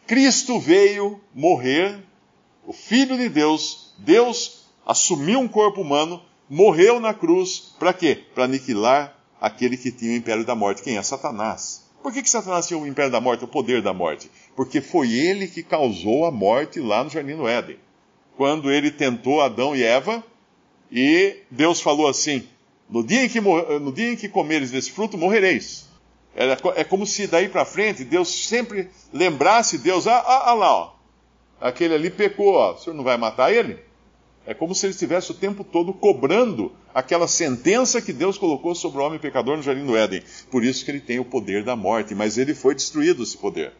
Cristo 0.06 0.60
veio 0.60 1.18
morrer, 1.34 2.04
o 2.66 2.74
Filho 2.74 3.16
de 3.16 3.30
Deus, 3.30 3.94
Deus 3.96 4.66
assumiu 4.84 5.40
um 5.40 5.48
corpo 5.48 5.80
humano, 5.80 6.22
morreu 6.50 7.00
na 7.00 7.14
cruz, 7.14 7.72
para 7.78 7.94
quê? 7.94 8.22
Para 8.34 8.44
aniquilar 8.44 9.16
aquele 9.40 9.78
que 9.78 9.90
tinha 9.90 10.12
o 10.12 10.16
império 10.16 10.44
da 10.44 10.54
morte. 10.54 10.82
Quem 10.82 10.98
é? 10.98 11.02
Satanás. 11.02 11.81
Por 12.02 12.12
que, 12.12 12.22
que 12.22 12.30
Satanás 12.30 12.66
tinha 12.66 12.78
o 12.78 12.86
império 12.86 13.12
da 13.12 13.20
morte, 13.20 13.44
o 13.44 13.48
poder 13.48 13.80
da 13.80 13.92
morte? 13.92 14.30
Porque 14.56 14.80
foi 14.80 15.12
ele 15.12 15.46
que 15.46 15.62
causou 15.62 16.24
a 16.24 16.30
morte 16.30 16.80
lá 16.80 17.04
no 17.04 17.10
Jardim 17.10 17.36
do 17.36 17.46
Éden 17.46 17.78
quando 18.36 18.70
ele 18.70 18.90
tentou 18.90 19.40
Adão 19.40 19.76
e 19.76 19.82
Eva, 19.82 20.22
e 20.90 21.36
Deus 21.50 21.80
falou 21.80 22.08
assim: 22.08 22.46
no 22.88 23.04
dia 23.04 23.24
em 23.24 23.28
que, 23.28 23.40
no 23.40 23.92
dia 23.92 24.12
em 24.12 24.16
que 24.16 24.28
comeres 24.28 24.70
desse 24.70 24.90
fruto, 24.90 25.16
morrereis. 25.16 25.88
É, 26.34 26.82
como 26.84 27.06
se 27.06 27.26
daí 27.26 27.46
para 27.46 27.66
frente 27.66 28.04
Deus 28.04 28.28
sempre 28.28 28.88
lembrasse 29.12 29.78
Deus: 29.78 30.06
ah, 30.06 30.22
ah, 30.26 30.50
ah, 30.50 30.54
lá, 30.54 30.74
ó, 30.74 30.92
aquele 31.60 31.94
ali 31.94 32.10
pecou, 32.10 32.54
ó, 32.54 32.72
o 32.72 32.78
senhor 32.78 32.96
não 32.96 33.04
vai 33.04 33.16
matar 33.16 33.52
ele? 33.52 33.78
É 34.44 34.52
como 34.52 34.74
se 34.74 34.86
ele 34.86 34.92
estivesse 34.92 35.30
o 35.30 35.34
tempo 35.34 35.62
todo 35.62 35.92
cobrando 35.92 36.72
aquela 36.92 37.28
sentença 37.28 38.02
que 38.02 38.12
Deus 38.12 38.36
colocou 38.36 38.74
sobre 38.74 39.00
o 39.00 39.04
homem 39.04 39.18
pecador 39.18 39.56
no 39.56 39.62
jardim 39.62 39.86
do 39.86 39.96
Éden. 39.96 40.22
Por 40.50 40.64
isso 40.64 40.84
que 40.84 40.90
ele 40.90 41.00
tem 41.00 41.20
o 41.20 41.24
poder 41.24 41.64
da 41.64 41.76
morte, 41.76 42.14
mas 42.14 42.38
ele 42.38 42.54
foi 42.54 42.74
destruído 42.74 43.22
esse 43.22 43.36
poder. 43.36 43.72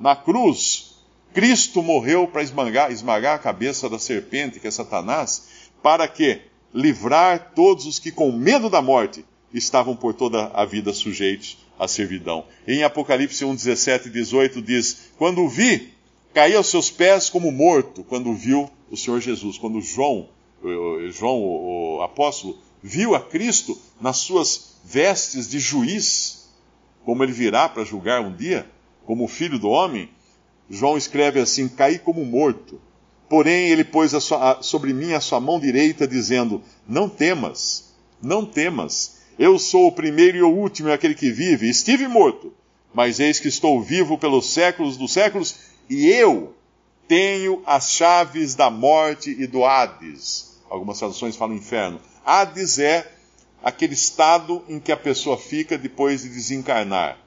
Na 0.00 0.16
cruz, 0.16 0.96
Cristo 1.32 1.82
morreu 1.82 2.26
para 2.26 2.42
esmagar, 2.42 2.90
esmagar 2.90 3.36
a 3.36 3.38
cabeça 3.38 3.88
da 3.88 3.98
serpente, 3.98 4.58
que 4.58 4.66
é 4.66 4.70
Satanás, 4.70 5.70
para 5.82 6.08
que 6.08 6.40
livrar 6.74 7.52
todos 7.54 7.86
os 7.86 7.98
que, 7.98 8.10
com 8.10 8.32
medo 8.32 8.68
da 8.68 8.82
morte, 8.82 9.24
estavam 9.54 9.94
por 9.94 10.14
toda 10.14 10.50
a 10.52 10.64
vida 10.64 10.92
sujeitos 10.92 11.58
à 11.78 11.86
servidão. 11.86 12.44
Em 12.66 12.82
Apocalipse 12.82 13.44
1, 13.44 13.54
17 13.54 14.08
e 14.08 14.10
18 14.10 14.60
diz: 14.60 15.10
Quando 15.16 15.48
vi, 15.48 15.92
caí 16.34 16.56
aos 16.56 16.68
seus 16.68 16.90
pés 16.90 17.30
como 17.30 17.52
morto, 17.52 18.02
quando 18.04 18.34
viu 18.34 18.68
o 18.92 18.96
Senhor 18.96 19.20
Jesus. 19.20 19.56
Quando 19.56 19.80
João, 19.80 20.28
João, 21.10 21.40
o 21.40 22.02
apóstolo, 22.02 22.58
viu 22.82 23.14
a 23.14 23.20
Cristo 23.20 23.76
nas 23.98 24.18
suas 24.18 24.76
vestes 24.84 25.48
de 25.48 25.58
juiz, 25.58 26.50
como 27.04 27.24
ele 27.24 27.32
virá 27.32 27.68
para 27.68 27.84
julgar 27.84 28.20
um 28.20 28.36
dia, 28.36 28.70
como 29.06 29.26
filho 29.26 29.58
do 29.58 29.70
homem, 29.70 30.10
João 30.68 30.96
escreve 30.96 31.40
assim: 31.40 31.68
Caí 31.68 31.98
como 31.98 32.24
morto. 32.24 32.80
Porém, 33.28 33.70
ele 33.70 33.82
pôs 33.82 34.12
a 34.12 34.20
sua, 34.20 34.52
a, 34.52 34.62
sobre 34.62 34.92
mim 34.92 35.14
a 35.14 35.20
sua 35.20 35.40
mão 35.40 35.58
direita, 35.58 36.06
dizendo: 36.06 36.62
Não 36.86 37.08
temas, 37.08 37.94
não 38.22 38.44
temas. 38.44 39.22
Eu 39.38 39.58
sou 39.58 39.86
o 39.86 39.92
primeiro 39.92 40.36
e 40.36 40.42
o 40.42 40.54
último, 40.54 40.90
e 40.90 40.92
aquele 40.92 41.14
que 41.14 41.32
vive. 41.32 41.68
Estive 41.68 42.06
morto, 42.06 42.52
mas 42.92 43.18
eis 43.18 43.40
que 43.40 43.48
estou 43.48 43.80
vivo 43.80 44.18
pelos 44.18 44.50
séculos 44.50 44.98
dos 44.98 45.12
séculos, 45.12 45.56
e 45.88 46.06
eu 46.08 46.54
tenho 47.12 47.62
as 47.66 47.92
chaves 47.92 48.54
da 48.54 48.70
morte 48.70 49.36
e 49.38 49.46
do 49.46 49.66
Hades. 49.66 50.58
Algumas 50.70 50.98
traduções 50.98 51.36
falam 51.36 51.54
inferno. 51.54 52.00
Hades 52.24 52.78
é 52.78 53.06
aquele 53.62 53.92
estado 53.92 54.64
em 54.66 54.80
que 54.80 54.90
a 54.90 54.96
pessoa 54.96 55.36
fica 55.36 55.76
depois 55.76 56.22
de 56.22 56.30
desencarnar. 56.30 57.18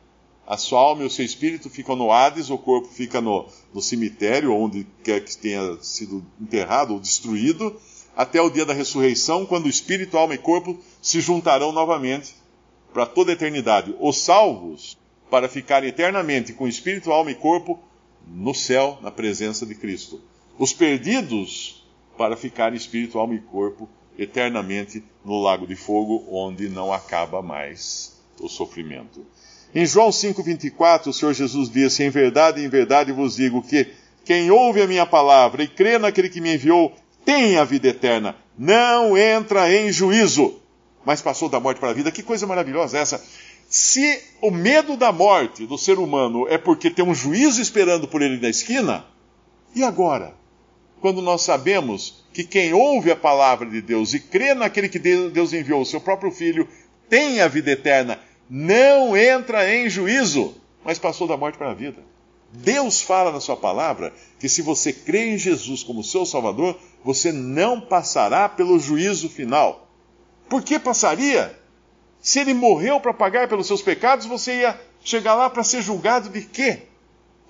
A 0.48 0.58
sua 0.58 0.80
alma 0.80 1.04
e 1.04 1.06
o 1.06 1.10
seu 1.12 1.24
espírito 1.24 1.70
ficam 1.70 1.96
no 1.96 2.12
Hades, 2.12 2.50
o 2.50 2.58
corpo 2.58 2.88
fica 2.88 3.22
no, 3.22 3.48
no 3.72 3.80
cemitério, 3.80 4.56
onde 4.56 4.88
quer 5.04 5.24
que 5.24 5.38
tenha 5.38 5.77
sido 5.84 6.25
enterrado 6.42 6.96
ou 6.96 7.00
destruído, 7.00 7.80
até 8.18 8.42
o 8.42 8.50
dia 8.50 8.65
da 8.65 8.74
ressurreição, 8.74 9.46
quando 9.46 9.68
o 9.68 9.70
espírito, 9.70 10.18
alma 10.18 10.34
e 10.34 10.39
corpo 10.39 10.80
se 11.00 11.22
juntarão 11.22 11.72
novamente 11.72 12.34
para 12.92 13.06
toda 13.06 13.32
a 13.32 13.34
eternidade. 13.34 13.96
Os 14.00 14.18
salvos, 14.18 14.98
para 15.30 15.48
ficarem 15.48 15.89
eternamente 15.89 16.54
com 16.54 16.68
espírito, 16.68 17.12
alma 17.12 17.30
e 17.30 17.36
corpo 17.36 17.80
no 18.27 18.53
céu, 18.53 18.98
na 19.01 19.12
presença 19.12 19.65
de 19.65 19.75
Cristo. 19.75 20.22
Os 20.58 20.74
perdidos, 20.74 21.86
para 22.17 22.38
ficarem 22.38 22.77
espírito, 22.77 23.20
alma 23.20 23.36
e 23.36 23.39
corpo 23.39 23.89
eternamente 24.17 25.03
no 25.24 25.41
lago 25.41 25.67
de 25.67 25.75
fogo, 25.75 26.25
onde 26.29 26.70
não 26.70 26.94
acaba 26.94 27.41
mais 27.41 28.20
o 28.39 28.48
sofrimento. 28.48 29.25
Em 29.74 29.86
João 29.86 30.10
5,24, 30.10 31.08
o 31.08 31.13
Senhor 31.13 31.34
Jesus 31.34 31.70
disse: 31.70 32.03
Em 32.03 32.10
verdade, 32.10 32.63
em 32.63 32.70
verdade 32.70 33.12
vos 33.12 33.36
digo 33.36 33.62
que 33.62 33.88
quem 34.24 34.50
ouve 34.50 34.82
a 34.82 34.88
minha 34.88 35.05
palavra 35.05 35.63
e 35.63 35.67
crê 35.67 35.98
naquele 35.98 36.29
que 36.29 36.41
me 36.41 36.55
enviou 36.55 36.94
tem 37.25 37.58
a 37.58 37.65
vida 37.65 37.88
eterna, 37.88 38.36
não 38.58 39.17
entra 39.17 39.72
em 39.74 39.91
juízo, 39.91 40.62
mas 41.03 41.22
passou 41.22 41.50
da 41.50 41.60
morte 41.60 41.79
para 41.79 41.89
a 41.89 41.94
vida. 41.94 42.12
Que 42.12 42.24
coisa 42.24 42.48
maravilhosa 42.48 42.98
essa! 42.98 43.22
Se 43.67 44.22
o 44.41 44.51
medo 44.51 44.95
da 44.95 45.12
morte 45.12 45.65
do 45.65 45.77
ser 45.77 46.00
humano 46.00 46.48
é 46.48 46.57
porque 46.57 46.89
tem 46.89 47.03
um 47.03 47.15
juízo 47.15 47.62
esperando 47.62 48.07
por 48.07 48.22
ele 48.22 48.39
na 48.39 48.50
esquina, 48.50 49.05
e 49.75 49.84
agora? 49.84 50.34
Quando 51.01 51.22
nós 51.22 51.41
sabemos 51.41 52.24
que 52.34 52.43
quem 52.43 52.74
ouve 52.74 53.12
a 53.12 53.15
palavra 53.15 53.69
de 53.69 53.81
Deus 53.81 54.13
e 54.13 54.19
crê 54.19 54.53
naquele 54.53 54.89
que 54.89 55.00
Deus 55.00 55.53
enviou, 55.53 55.81
o 55.81 55.86
seu 55.86 56.00
próprio 56.00 56.31
Filho, 56.31 56.67
tem 57.10 57.41
a 57.41 57.48
vida 57.48 57.72
eterna, 57.72 58.19
não 58.50 59.15
entra 59.15 59.74
em 59.74 59.89
juízo, 59.89 60.55
mas 60.84 61.00
passou 61.00 61.27
da 61.27 61.38
morte 61.38 61.57
para 61.57 61.72
a 61.72 61.74
vida. 61.74 62.01
Deus 62.51 63.01
fala 63.01 63.31
na 63.31 63.39
sua 63.39 63.57
palavra 63.57 64.13
que 64.39 64.48
se 64.48 64.62
você 64.62 64.93
crê 64.93 65.34
em 65.34 65.38
Jesus 65.38 65.84
como 65.84 66.03
seu 66.03 66.25
Salvador, 66.25 66.77
você 67.03 67.31
não 67.31 67.81
passará 67.81 68.48
pelo 68.48 68.79
juízo 68.79 69.29
final. 69.29 69.89
Por 70.48 70.63
que 70.63 70.79
passaria? 70.79 71.57
Se 72.25 72.39
ele 72.39 72.55
morreu 72.55 73.00
para 73.00 73.13
pagar 73.13 73.48
pelos 73.48 73.67
seus 73.67 73.84
pecados, 73.84 74.25
você 74.25 74.62
ia 74.62 74.82
chegar 75.03 75.36
lá 75.36 75.48
para 75.48 75.63
ser 75.63 75.84
julgado 75.84 76.27
de 76.27 76.41
quê? 76.41 76.82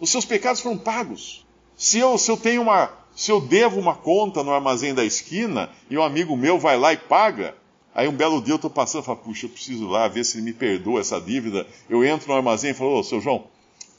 Os 0.02 0.10
seus 0.10 0.26
pecados 0.26 0.60
foram 0.60 0.78
pagos. 0.78 1.48
Se 1.78 1.98
eu, 1.98 2.18
se 2.18 2.30
eu 2.30 2.36
tenho 2.36 2.62
uma, 2.62 2.92
se 3.16 3.32
eu 3.32 3.40
devo 3.40 3.80
uma 3.80 3.96
conta 3.96 4.44
no 4.44 4.52
armazém 4.52 4.94
da 4.94 5.06
esquina 5.06 5.70
e 5.90 5.98
um 5.98 6.04
amigo 6.04 6.36
meu 6.36 6.60
vai 6.60 6.78
lá 6.78 6.92
e 6.92 6.98
paga, 6.98 7.56
Aí 7.94 8.10
um 8.10 8.12
belo 8.12 8.42
dia 8.42 8.52
eu 8.52 8.58
estou 8.58 8.70
passando 8.70 9.04
e 9.04 9.06
falo, 9.06 9.20
puxa, 9.20 9.46
eu 9.46 9.50
preciso 9.50 9.88
lá 9.88 10.10
ver 10.10 10.26
se 10.26 10.36
ele 10.36 10.44
me 10.44 10.52
perdoa 10.52 11.00
essa 11.00 11.22
dívida. 11.22 11.66
Eu 11.90 12.04
entro 12.04 12.28
no 12.28 12.34
armazém 12.36 12.72
e 12.72 12.74
falo, 12.74 13.00
ô, 13.00 13.02
seu 13.02 13.22
João, 13.22 13.46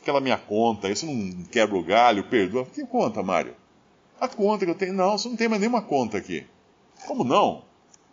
aquela 0.02 0.20
minha 0.20 0.36
conta, 0.36 0.90
isso 0.90 1.06
não 1.06 1.44
quebra 1.44 1.78
o 1.78 1.82
galho, 1.82 2.22
perdoa. 2.24 2.66
Que 2.66 2.84
conta, 2.84 3.22
Mário? 3.22 3.54
A 4.20 4.28
conta 4.28 4.66
que 4.66 4.70
eu 4.70 4.74
tenho. 4.74 4.92
Não, 4.92 5.16
você 5.16 5.26
não 5.26 5.36
tem 5.36 5.48
mais 5.48 5.58
nenhuma 5.58 5.80
conta 5.80 6.18
aqui. 6.18 6.44
Como 7.06 7.24
não? 7.24 7.62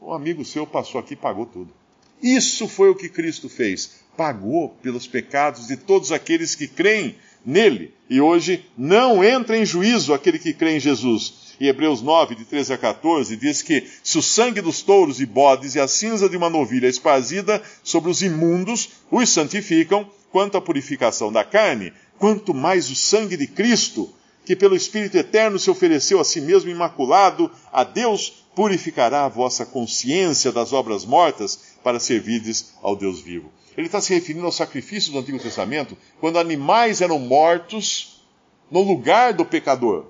Um 0.02 0.14
amigo 0.14 0.46
seu 0.46 0.66
passou 0.66 1.02
aqui 1.02 1.16
e 1.16 1.18
pagou 1.18 1.46
tudo. 1.46 1.83
Isso 2.24 2.68
foi 2.68 2.90
o 2.90 2.96
que 2.96 3.10
Cristo 3.10 3.50
fez. 3.50 4.02
Pagou 4.18 4.70
pelos 4.82 5.06
pecados 5.06 5.68
de 5.68 5.78
todos 5.78 6.12
aqueles 6.12 6.56
que 6.56 6.68
creem 6.68 7.16
nele. 7.46 7.94
E 8.10 8.22
hoje 8.22 8.66
não 8.78 9.24
entra 9.24 9.58
em 9.58 9.66
juízo 9.66 10.14
aquele 10.14 10.40
que 10.40 10.54
crê 10.54 10.78
em 10.78 10.80
Jesus 10.80 11.44
em 11.60 11.68
Hebreus 11.68 12.02
9, 12.02 12.36
de 12.36 12.46
13 12.46 12.74
a 12.74 12.78
14, 12.78 13.36
diz 13.38 13.62
que 13.62 13.88
se 14.04 14.18
o 14.18 14.22
sangue 14.22 14.62
dos 14.62 14.82
touros 14.82 15.22
e 15.22 15.26
bodes 15.26 15.76
e 15.76 15.80
a 15.80 15.88
cinza 15.88 16.28
de 16.28 16.36
uma 16.36 16.50
novilha 16.50 16.88
esparzida 16.88 17.62
sobre 17.84 18.10
os 18.10 18.22
imundos 18.22 18.90
os 19.12 19.30
santificam, 19.30 20.06
quanto 20.32 20.58
à 20.58 20.62
purificação 20.62 21.32
da 21.32 21.44
carne, 21.44 21.94
quanto 22.18 22.54
mais 22.54 22.90
o 22.90 22.96
sangue 22.96 23.38
de 23.38 23.48
Cristo, 23.48 24.12
que 24.46 24.56
pelo 24.56 24.76
Espírito 24.76 25.16
Eterno 25.16 25.58
se 25.58 25.70
ofereceu 25.70 26.20
a 26.20 26.26
si 26.26 26.42
mesmo 26.42 26.70
imaculado 26.70 27.50
a 27.72 27.84
Deus, 27.84 28.44
purificará 28.56 29.26
a 29.26 29.30
vossa 29.30 29.66
consciência 29.66 30.52
das 30.52 30.74
obras 30.74 31.06
mortas 31.06 31.73
para 31.84 32.00
servirdes 32.00 32.74
ao 32.82 32.96
Deus 32.96 33.20
vivo. 33.20 33.52
Ele 33.78 33.88
está 33.88 34.00
se 34.00 34.14
referindo 34.14 34.46
ao 34.46 34.52
sacrifício 34.52 35.12
do 35.12 35.20
Antigo 35.20 35.40
Testamento, 35.40 35.98
quando 36.20 36.40
animais 36.40 37.02
eram 37.02 37.20
mortos 37.20 38.24
no 38.72 38.82
lugar 38.82 39.34
do 39.34 39.46
pecador. 39.46 40.06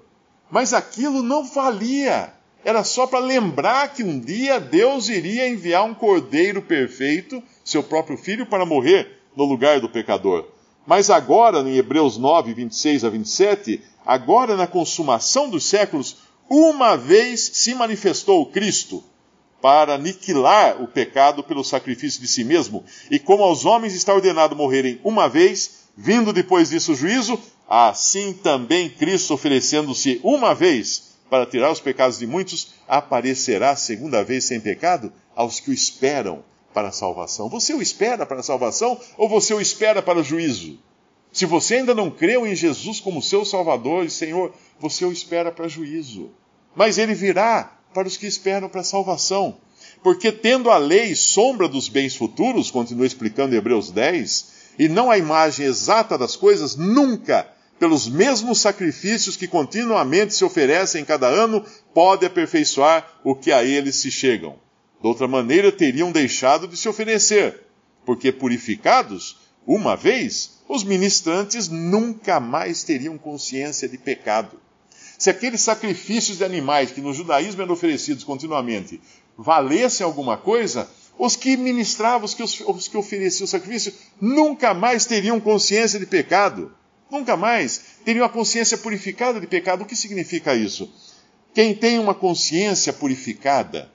Mas 0.52 0.74
aquilo 0.74 1.24
não 1.24 1.44
valia. 1.44 2.34
Era 2.64 2.84
só 2.84 3.08
para 3.08 3.20
lembrar 3.20 3.94
que 3.94 4.04
um 4.04 4.20
dia 4.20 4.60
Deus 4.60 5.10
iria 5.10 5.50
enviar 5.50 5.84
um 5.84 5.94
cordeiro 5.94 6.62
perfeito, 6.62 7.42
seu 7.64 7.84
próprio 7.84 8.18
filho, 8.18 8.46
para 8.46 8.66
morrer 8.66 9.20
no 9.36 9.44
lugar 9.44 9.80
do 9.80 9.90
pecador. 9.90 10.46
Mas 10.86 11.10
agora, 11.10 11.60
em 11.60 11.78
Hebreus 11.78 12.18
9, 12.18 12.54
26 12.54 13.06
a 13.06 13.10
27, 13.10 13.82
agora 14.06 14.56
na 14.56 14.68
consumação 14.68 15.50
dos 15.50 15.66
séculos, 15.66 16.18
uma 16.50 16.96
vez 16.96 17.40
se 17.54 17.74
manifestou 17.74 18.42
o 18.42 18.46
Cristo 18.46 19.04
para 19.64 19.94
aniquilar 19.94 20.84
o 20.84 20.90
pecado 20.90 21.42
pelo 21.42 21.64
sacrifício 21.64 22.20
de 22.20 22.28
si 22.28 22.44
mesmo, 22.44 22.84
e 23.10 23.18
como 23.18 23.44
aos 23.44 23.64
homens 23.64 23.94
está 23.94 24.14
ordenado 24.14 24.58
morrerem 24.58 25.00
uma 25.06 25.30
vez, 25.30 25.86
vindo 25.96 26.34
depois 26.34 26.70
disso 26.70 26.92
o 26.92 26.96
juízo, 26.96 27.40
assim 27.66 28.34
também 28.34 28.90
Cristo, 28.90 29.34
oferecendo-se 29.34 30.20
uma 30.22 30.54
vez 30.54 31.14
para 31.30 31.46
tirar 31.46 31.72
os 31.72 31.80
pecados 31.80 32.20
de 32.20 32.28
muitos, 32.28 32.74
aparecerá 32.90 33.74
segunda 33.78 34.22
vez 34.22 34.44
sem 34.44 34.60
pecado 34.60 35.14
aos 35.34 35.62
que 35.62 35.70
o 35.72 35.74
esperam 35.74 36.44
para 36.74 36.90
a 36.90 36.92
salvação. 36.92 37.48
Você 37.48 37.74
o 37.74 37.82
espera 37.82 38.26
para 38.26 38.42
a 38.42 38.44
salvação 38.44 39.00
ou 39.18 39.30
você 39.30 39.54
o 39.54 39.62
espera 39.62 40.02
para 40.02 40.20
o 40.20 40.24
juízo? 40.24 40.78
Se 41.32 41.46
você 41.46 41.76
ainda 41.76 41.96
não 41.96 42.12
creu 42.12 42.46
em 42.46 42.54
Jesus 42.54 43.00
como 43.00 43.22
seu 43.22 43.46
Salvador 43.46 44.04
e 44.04 44.10
Senhor, 44.10 44.54
você 44.78 45.06
o 45.06 45.12
espera 45.14 45.54
para 45.54 45.70
juízo. 45.70 46.32
Mas 46.76 46.98
ele 46.98 47.16
virá 47.16 47.80
para 47.94 48.08
os 48.08 48.18
que 48.18 48.26
esperam 48.26 48.68
para 48.68 48.82
a 48.82 48.86
salvação. 48.86 49.58
Porque 50.02 50.32
tendo 50.32 50.70
a 50.70 50.78
lei 50.78 51.16
sombra 51.16 51.68
dos 51.68 51.88
bens 51.88 52.16
futuros, 52.16 52.72
continua 52.72 53.06
explicando 53.06 53.56
Hebreus 53.56 53.92
10, 53.92 54.54
e 54.80 54.90
não 54.90 55.12
a 55.12 55.18
imagem 55.18 55.66
exata 55.66 56.18
das 56.18 56.36
coisas, 56.36 56.76
nunca, 56.76 57.48
pelos 57.80 58.08
mesmos 58.08 58.60
sacrifícios 58.60 59.38
que 59.38 59.48
continuamente 59.48 60.34
se 60.34 60.44
oferecem 60.44 61.06
cada 61.06 61.28
ano, 61.28 61.64
pode 61.94 62.26
aperfeiçoar 62.26 63.20
o 63.24 63.36
que 63.36 63.52
a 63.52 63.64
eles 63.64 63.96
se 63.98 64.10
chegam. 64.10 64.56
De 65.02 65.08
outra 65.08 65.28
maneira, 65.28 65.72
teriam 65.72 66.12
deixado 66.12 66.68
de 66.68 66.78
se 66.78 66.90
oferecer, 66.90 67.62
porque 68.06 68.32
purificados, 68.32 69.38
uma 69.66 69.96
vez, 69.96 70.60
os 70.68 70.84
ministrantes 70.84 71.68
nunca 71.70 72.40
mais 72.40 72.84
teriam 72.84 73.18
consciência 73.18 73.88
de 73.88 73.98
pecado. 73.98 74.63
Se 75.18 75.30
aqueles 75.30 75.62
sacrifícios 75.62 76.38
de 76.38 76.44
animais 76.44 76.92
que 76.92 77.02
no 77.02 77.14
judaísmo 77.14 77.62
eram 77.62 77.74
oferecidos 77.74 78.24
continuamente 78.24 79.00
valessem 79.38 80.06
alguma 80.06 80.38
coisa, 80.38 80.90
os 81.18 81.36
que 81.36 81.56
ministravam, 81.56 82.26
os 82.26 82.34
que, 82.34 82.44
os 82.44 82.88
que 82.88 82.98
ofereciam 82.98 83.46
o 83.46 83.48
sacrifício, 83.48 83.94
nunca 84.20 84.74
mais 84.74 85.06
teriam 85.06 85.40
consciência 85.40 86.00
de 86.00 86.06
pecado. 86.06 86.74
Nunca 87.10 87.38
mais 87.38 88.00
teriam 88.04 88.26
a 88.26 88.30
consciência 88.30 88.78
purificada 88.78 89.40
de 89.40 89.48
pecado. 89.48 89.84
O 89.84 89.86
que 89.86 89.96
significa 89.96 90.56
isso? 90.56 90.92
Quem 91.54 91.76
tem 91.76 92.00
uma 92.00 92.16
consciência 92.16 92.92
purificada 92.92 93.92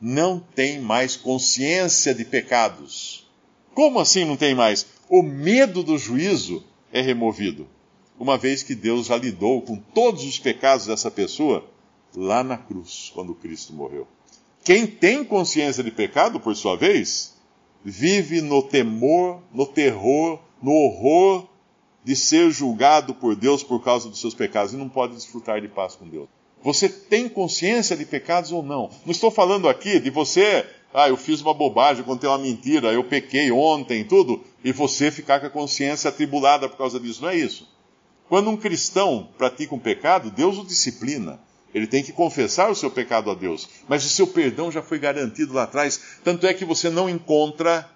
não 0.00 0.40
tem 0.54 0.78
mais 0.78 1.16
consciência 1.16 2.14
de 2.14 2.24
pecados. 2.24 3.26
Como 3.74 3.98
assim 3.98 4.24
não 4.24 4.36
tem 4.36 4.54
mais? 4.54 4.86
O 5.08 5.22
medo 5.22 5.82
do 5.82 5.96
juízo 5.96 6.64
é 6.92 7.00
removido, 7.00 7.66
uma 8.20 8.36
vez 8.36 8.62
que 8.62 8.74
Deus 8.74 9.06
já 9.06 9.16
lidou 9.16 9.62
com 9.62 9.76
todos 9.76 10.24
os 10.24 10.38
pecados 10.38 10.84
dessa 10.84 11.10
pessoa 11.10 11.64
lá 12.14 12.44
na 12.44 12.58
cruz, 12.58 13.10
quando 13.14 13.34
Cristo 13.34 13.72
morreu. 13.72 14.06
Quem 14.62 14.86
tem 14.86 15.24
consciência 15.24 15.82
de 15.82 15.90
pecado, 15.90 16.38
por 16.38 16.54
sua 16.54 16.76
vez, 16.76 17.34
vive 17.82 18.42
no 18.42 18.62
temor, 18.62 19.40
no 19.54 19.64
terror, 19.64 20.38
no 20.62 20.70
horror 20.70 21.48
de 22.04 22.14
ser 22.14 22.50
julgado 22.50 23.14
por 23.14 23.34
Deus 23.34 23.62
por 23.62 23.82
causa 23.82 24.10
dos 24.10 24.20
seus 24.20 24.34
pecados 24.34 24.74
e 24.74 24.76
não 24.76 24.88
pode 24.88 25.14
desfrutar 25.14 25.58
de 25.58 25.68
paz 25.68 25.96
com 25.96 26.06
Deus. 26.06 26.28
Você 26.62 26.90
tem 26.90 27.26
consciência 27.26 27.96
de 27.96 28.04
pecados 28.04 28.52
ou 28.52 28.62
não? 28.62 28.90
Não 29.06 29.12
estou 29.12 29.30
falando 29.30 29.66
aqui 29.66 29.98
de 29.98 30.10
você, 30.10 30.66
ah, 30.92 31.08
eu 31.08 31.16
fiz 31.16 31.40
uma 31.40 31.54
bobagem, 31.54 32.04
contei 32.04 32.28
uma 32.28 32.36
mentira, 32.36 32.92
eu 32.92 33.02
pequei 33.02 33.50
ontem, 33.50 34.04
tudo, 34.04 34.44
e 34.62 34.72
você 34.72 35.10
ficar 35.10 35.40
com 35.40 35.46
a 35.46 35.50
consciência 35.50 36.10
atribulada 36.10 36.68
por 36.68 36.76
causa 36.76 37.00
disso. 37.00 37.22
Não 37.22 37.30
é 37.30 37.36
isso. 37.36 37.66
Quando 38.30 38.48
um 38.48 38.56
cristão 38.56 39.28
pratica 39.36 39.74
um 39.74 39.78
pecado, 39.80 40.30
Deus 40.30 40.56
o 40.56 40.64
disciplina. 40.64 41.40
Ele 41.74 41.88
tem 41.88 42.00
que 42.00 42.12
confessar 42.12 42.70
o 42.70 42.76
seu 42.76 42.88
pecado 42.88 43.28
a 43.28 43.34
Deus. 43.34 43.68
Mas 43.88 44.04
o 44.04 44.08
seu 44.08 44.24
perdão 44.24 44.70
já 44.70 44.80
foi 44.80 45.00
garantido 45.00 45.52
lá 45.52 45.64
atrás. 45.64 46.00
Tanto 46.22 46.46
é 46.46 46.54
que 46.54 46.64
você 46.64 46.88
não 46.88 47.10
encontra, 47.10 47.90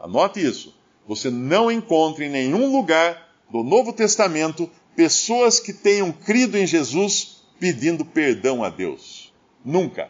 anote 0.00 0.40
isso, 0.40 0.74
você 1.06 1.28
não 1.28 1.70
encontra 1.70 2.24
em 2.24 2.30
nenhum 2.30 2.74
lugar 2.74 3.22
do 3.50 3.62
Novo 3.62 3.92
Testamento 3.92 4.70
pessoas 4.96 5.60
que 5.60 5.74
tenham 5.74 6.10
crido 6.10 6.56
em 6.56 6.66
Jesus 6.66 7.42
pedindo 7.60 8.02
perdão 8.02 8.64
a 8.64 8.70
Deus. 8.70 9.30
Nunca. 9.62 10.08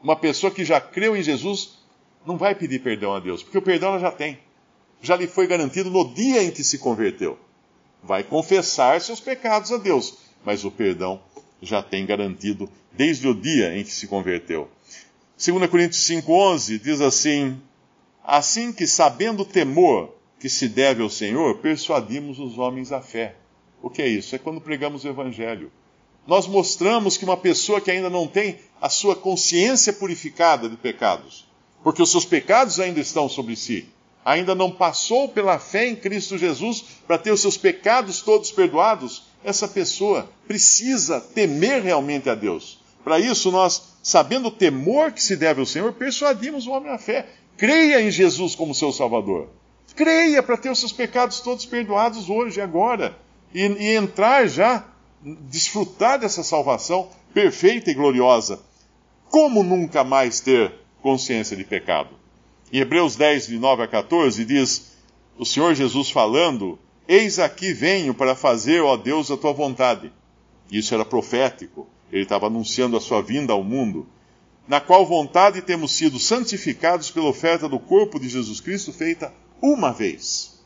Uma 0.00 0.14
pessoa 0.14 0.52
que 0.52 0.64
já 0.64 0.80
creu 0.80 1.16
em 1.16 1.24
Jesus 1.24 1.76
não 2.24 2.36
vai 2.36 2.54
pedir 2.54 2.80
perdão 2.80 3.12
a 3.12 3.18
Deus, 3.18 3.42
porque 3.42 3.58
o 3.58 3.62
perdão 3.62 3.88
ela 3.88 3.98
já 3.98 4.12
tem. 4.12 4.38
Já 5.00 5.16
lhe 5.16 5.26
foi 5.26 5.48
garantido 5.48 5.90
no 5.90 6.14
dia 6.14 6.44
em 6.44 6.52
que 6.52 6.62
se 6.62 6.78
converteu. 6.78 7.36
Vai 8.02 8.24
confessar 8.24 9.00
seus 9.00 9.20
pecados 9.20 9.70
a 9.70 9.76
Deus, 9.76 10.18
mas 10.44 10.64
o 10.64 10.70
perdão 10.70 11.20
já 11.60 11.82
tem 11.82 12.04
garantido 12.04 12.68
desde 12.90 13.28
o 13.28 13.34
dia 13.34 13.76
em 13.78 13.84
que 13.84 13.92
se 13.92 14.06
converteu. 14.06 14.68
2 15.44 15.70
Coríntios 15.70 16.02
5,11 16.04 16.80
diz 16.80 17.00
assim: 17.00 17.60
Assim 18.24 18.72
que, 18.72 18.86
sabendo 18.86 19.42
o 19.42 19.46
temor 19.46 20.14
que 20.38 20.48
se 20.48 20.68
deve 20.68 21.02
ao 21.02 21.10
Senhor, 21.10 21.58
persuadimos 21.58 22.38
os 22.38 22.58
homens 22.58 22.90
à 22.90 23.00
fé. 23.00 23.36
O 23.80 23.88
que 23.88 24.02
é 24.02 24.08
isso? 24.08 24.34
É 24.34 24.38
quando 24.38 24.60
pregamos 24.60 25.04
o 25.04 25.08
Evangelho. 25.08 25.70
Nós 26.26 26.46
mostramos 26.46 27.16
que 27.16 27.24
uma 27.24 27.36
pessoa 27.36 27.80
que 27.80 27.90
ainda 27.90 28.08
não 28.08 28.28
tem 28.28 28.58
a 28.80 28.88
sua 28.88 29.16
consciência 29.16 29.92
purificada 29.92 30.68
de 30.68 30.76
pecados, 30.76 31.46
porque 31.82 32.02
os 32.02 32.10
seus 32.10 32.24
pecados 32.24 32.78
ainda 32.78 33.00
estão 33.00 33.28
sobre 33.28 33.56
si, 33.56 33.88
ainda 34.24 34.54
não 34.54 34.70
passou 34.70 35.28
pela 35.28 35.58
fé 35.58 35.86
em 35.88 35.96
Cristo 35.96 36.38
Jesus 36.38 36.84
para 37.06 37.18
ter 37.18 37.32
os 37.32 37.40
seus 37.40 37.56
pecados 37.56 38.20
todos 38.20 38.52
perdoados, 38.52 39.24
essa 39.44 39.66
pessoa 39.66 40.28
precisa 40.46 41.20
temer 41.20 41.82
realmente 41.82 42.30
a 42.30 42.34
Deus. 42.34 42.80
Para 43.02 43.18
isso, 43.18 43.50
nós, 43.50 43.96
sabendo 44.02 44.48
o 44.48 44.52
temor 44.52 45.12
que 45.12 45.22
se 45.22 45.36
deve 45.36 45.60
ao 45.60 45.66
Senhor, 45.66 45.92
persuadimos 45.92 46.66
o 46.66 46.70
homem 46.70 46.92
à 46.92 46.98
fé. 46.98 47.26
Creia 47.56 48.00
em 48.00 48.10
Jesus 48.10 48.54
como 48.54 48.74
seu 48.74 48.92
Salvador. 48.92 49.48
Creia 49.96 50.42
para 50.42 50.56
ter 50.56 50.70
os 50.70 50.78
seus 50.78 50.92
pecados 50.92 51.40
todos 51.40 51.66
perdoados 51.66 52.30
hoje, 52.30 52.60
agora 52.60 53.16
e, 53.54 53.60
e 53.60 53.96
entrar 53.96 54.46
já, 54.46 54.84
desfrutar 55.22 56.18
dessa 56.18 56.42
salvação 56.42 57.08
perfeita 57.34 57.90
e 57.90 57.94
gloriosa. 57.94 58.60
Como 59.28 59.62
nunca 59.62 60.04
mais 60.04 60.40
ter 60.40 60.72
consciência 61.00 61.56
de 61.56 61.64
pecado? 61.64 62.21
Em 62.72 62.78
Hebreus 62.78 63.16
10, 63.16 63.48
de 63.48 63.58
9 63.58 63.82
a 63.82 63.86
14, 63.86 64.46
diz 64.46 64.92
o 65.38 65.44
Senhor 65.44 65.74
Jesus 65.74 66.10
falando: 66.10 66.78
Eis 67.06 67.38
aqui 67.38 67.74
venho 67.74 68.14
para 68.14 68.34
fazer, 68.34 68.80
ó 68.80 68.96
Deus, 68.96 69.30
a 69.30 69.36
tua 69.36 69.52
vontade. 69.52 70.10
Isso 70.70 70.94
era 70.94 71.04
profético, 71.04 71.86
ele 72.10 72.22
estava 72.22 72.46
anunciando 72.46 72.96
a 72.96 73.00
sua 73.00 73.20
vinda 73.20 73.52
ao 73.52 73.62
mundo. 73.62 74.06
Na 74.66 74.80
qual 74.80 75.04
vontade 75.04 75.60
temos 75.60 75.92
sido 75.92 76.18
santificados 76.18 77.10
pela 77.10 77.28
oferta 77.28 77.68
do 77.68 77.78
corpo 77.78 78.18
de 78.18 78.26
Jesus 78.26 78.58
Cristo 78.58 78.90
feita 78.90 79.34
uma 79.60 79.92
vez. 79.92 80.58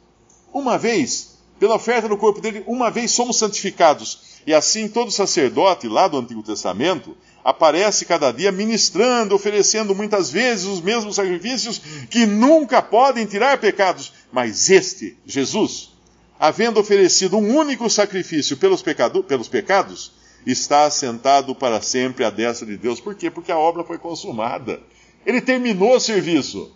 Uma 0.55 0.79
vez 0.79 1.38
pela 1.59 1.75
oferta 1.75 2.09
do 2.09 2.16
corpo 2.16 2.40
dele, 2.40 2.62
uma 2.69 2.88
vez 2.88 3.11
somos 3.11 3.37
santificados. 3.37 4.37
E 4.47 4.55
assim 4.55 4.87
todo 4.87 5.11
sacerdote 5.11 5.88
lá 5.88 6.07
do 6.07 6.19
Antigo 6.19 6.42
Testamento 6.42 7.16
aparece 7.47 8.05
cada 8.05 8.33
dia 8.33 8.51
ministrando, 8.51 9.33
oferecendo 9.33 9.95
muitas 9.95 10.33
vezes 10.33 10.65
os 10.65 10.81
mesmos 10.81 11.15
sacrifícios 11.15 11.81
que 12.11 12.27
nunca 12.27 12.83
podem 12.83 13.25
tirar 13.25 13.57
pecados. 13.59 14.13
Mas 14.33 14.69
este, 14.69 15.17
Jesus, 15.25 15.93
havendo 16.41 16.81
oferecido 16.81 17.37
um 17.37 17.57
único 17.57 17.89
sacrifício 17.89 18.57
pelos, 18.57 18.83
pecado, 18.83 19.23
pelos 19.23 19.47
pecados, 19.47 20.11
está 20.45 20.87
assentado 20.87 21.55
para 21.55 21.81
sempre 21.81 22.25
à 22.25 22.31
destra 22.31 22.67
de 22.67 22.77
Deus. 22.77 22.99
Por 22.99 23.15
quê? 23.15 23.31
Porque 23.31 23.53
a 23.53 23.59
obra 23.59 23.85
foi 23.85 23.97
consumada. 23.97 24.81
Ele 25.25 25.41
terminou 25.41 25.95
o 25.95 26.01
serviço. 26.01 26.75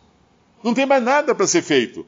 Não 0.63 0.73
tem 0.73 0.87
mais 0.87 1.03
nada 1.03 1.35
para 1.35 1.49
ser 1.49 1.63
feito 1.63 2.07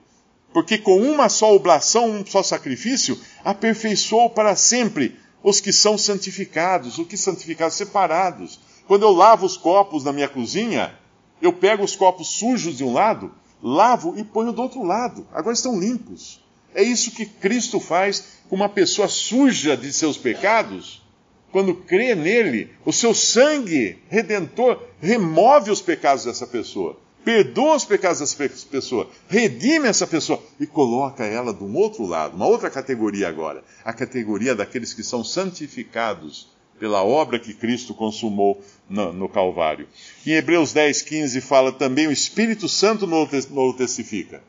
porque 0.53 0.77
com 0.79 1.01
uma 1.01 1.29
só 1.29 1.55
oblação, 1.55 2.11
um 2.11 2.27
só 2.27 2.43
sacrifício, 2.43 3.19
aperfeiçoou 3.45 4.31
para 4.31 4.55
sempre 4.55 5.17
os 5.43 5.61
que 5.61 5.73
são 5.73 5.99
santificados. 5.99 6.99
O 6.99 7.05
que 7.05 7.17
santificados? 7.17 7.77
Separados. 7.77 8.61
Quando 8.87 9.03
eu 9.03 9.11
lavo 9.11 9.47
os 9.47 9.57
copos 9.57 10.05
na 10.05 10.13
minha 10.13 10.29
cozinha, 10.29 10.95
eu 11.41 11.53
pego 11.53 11.83
os 11.83 11.97
copos 11.97 12.29
sujos 12.29 12.77
de 12.77 12.85
um 12.85 12.93
lado, 12.93 13.33
lavo 13.63 14.15
e 14.17 14.25
ponho 14.25 14.53
do 14.53 14.63
outro 14.63 14.83
lado. 14.83 15.27
Agora 15.33 15.55
estão 15.55 15.79
limpos. 15.79 16.41
É 16.75 16.83
isso 16.83 17.11
que 17.11 17.27
Cristo 17.27 17.79
faz 17.79 18.25
com 18.49 18.57
uma 18.57 18.69
pessoa 18.69 19.09
suja 19.09 19.77
de 19.77 19.93
seus 19.93 20.17
pecados. 20.17 21.03
Quando 21.51 21.75
crê 21.75 22.15
nele, 22.15 22.71
o 22.85 22.93
seu 22.93 23.13
sangue 23.13 24.03
redentor 24.09 24.83
remove 25.01 25.71
os 25.71 25.83
pecados 25.83 26.25
dessa 26.25 26.47
pessoa 26.47 27.02
perdoa 27.25 27.77
os 27.77 27.85
pecados 27.85 28.21
dessa 28.21 28.37
pessoa, 28.71 29.09
redime 29.29 29.89
essa 29.89 30.07
pessoa 30.07 30.43
e 30.59 30.67
coloca 30.67 31.25
ela 31.25 31.53
de 31.53 31.63
um 31.63 31.77
outro 31.77 32.05
lado, 32.07 32.37
uma 32.37 32.47
outra 32.47 32.71
categoria 32.71 33.29
agora, 33.29 33.63
a 33.85 33.93
categoria 33.93 34.55
daqueles 34.55 34.93
que 34.93 35.03
são 35.03 35.23
santificados 35.23 36.51
pela 36.79 37.05
obra 37.05 37.39
que 37.39 37.55
Cristo 37.55 37.95
consumou 37.95 38.61
no, 38.89 39.13
no 39.13 39.29
Calvário. 39.29 39.87
Em 40.27 40.33
Hebreus 40.33 40.73
10, 40.73 41.03
15 41.03 41.41
fala 41.41 41.71
também 41.71 42.09
o 42.09 42.13
Espírito 42.13 42.69
Santo 42.69 43.07
nos 43.07 43.77
testifica. 43.77 44.43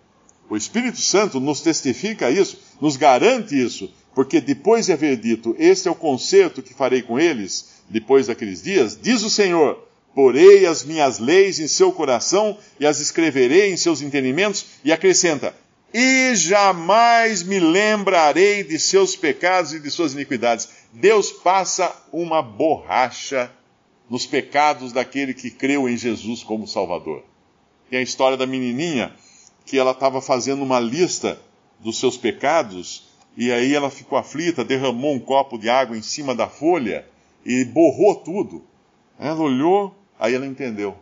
O 0.49 0.57
Espírito 0.57 0.99
Santo 0.99 1.39
nos 1.39 1.61
testifica 1.61 2.29
isso, 2.29 2.59
nos 2.81 2.97
garante 2.97 3.55
isso, 3.55 3.91
porque 4.15 4.41
depois 4.41 4.87
de 4.87 4.93
haver 4.93 5.17
dito, 5.17 5.55
este 5.57 5.87
é 5.87 5.91
o 5.91 5.95
concerto 5.95 6.61
que 6.61 6.73
farei 6.73 7.01
com 7.01 7.19
eles, 7.19 7.81
depois 7.89 8.27
daqueles 8.27 8.61
dias, 8.63 8.97
diz 8.99 9.23
o 9.23 9.29
Senhor, 9.29 9.87
porei 10.13 10.65
as 10.65 10.83
minhas 10.83 11.19
leis 11.19 11.59
em 11.59 11.67
seu 11.67 11.91
coração 11.91 12.57
e 12.79 12.85
as 12.85 12.99
escreverei 12.99 13.71
em 13.71 13.77
seus 13.77 14.01
entendimentos, 14.01 14.65
e 14.83 14.91
acrescenta: 14.91 15.53
e 15.93 16.35
jamais 16.35 17.43
me 17.43 17.59
lembrarei 17.59 18.63
de 18.63 18.79
seus 18.79 19.15
pecados 19.15 19.73
e 19.73 19.79
de 19.79 19.91
suas 19.91 20.13
iniquidades. 20.13 20.69
Deus 20.91 21.31
passa 21.31 21.95
uma 22.11 22.41
borracha 22.41 23.51
nos 24.09 24.25
pecados 24.25 24.91
daquele 24.91 25.35
que 25.35 25.51
creu 25.51 25.87
em 25.87 25.95
Jesus 25.95 26.41
como 26.41 26.67
Salvador. 26.67 27.23
Tem 27.91 27.99
a 27.99 28.03
história 28.03 28.35
da 28.35 28.47
menininha 28.47 29.13
que 29.65 29.77
ela 29.77 29.91
estava 29.91 30.19
fazendo 30.19 30.63
uma 30.63 30.79
lista 30.79 31.39
dos 31.79 31.99
seus 31.99 32.17
pecados 32.17 33.07
e 33.37 33.51
aí 33.51 33.73
ela 33.73 33.91
ficou 33.91 34.17
aflita, 34.17 34.65
derramou 34.65 35.13
um 35.13 35.19
copo 35.19 35.59
de 35.59 35.69
água 35.69 35.95
em 35.95 36.01
cima 36.01 36.33
da 36.33 36.47
folha 36.47 37.07
e 37.45 37.63
borrou 37.65 38.15
tudo. 38.15 38.63
Ela 39.19 39.39
olhou, 39.39 39.95
Aí 40.19 40.33
ela 40.33 40.45
entendeu. 40.45 40.97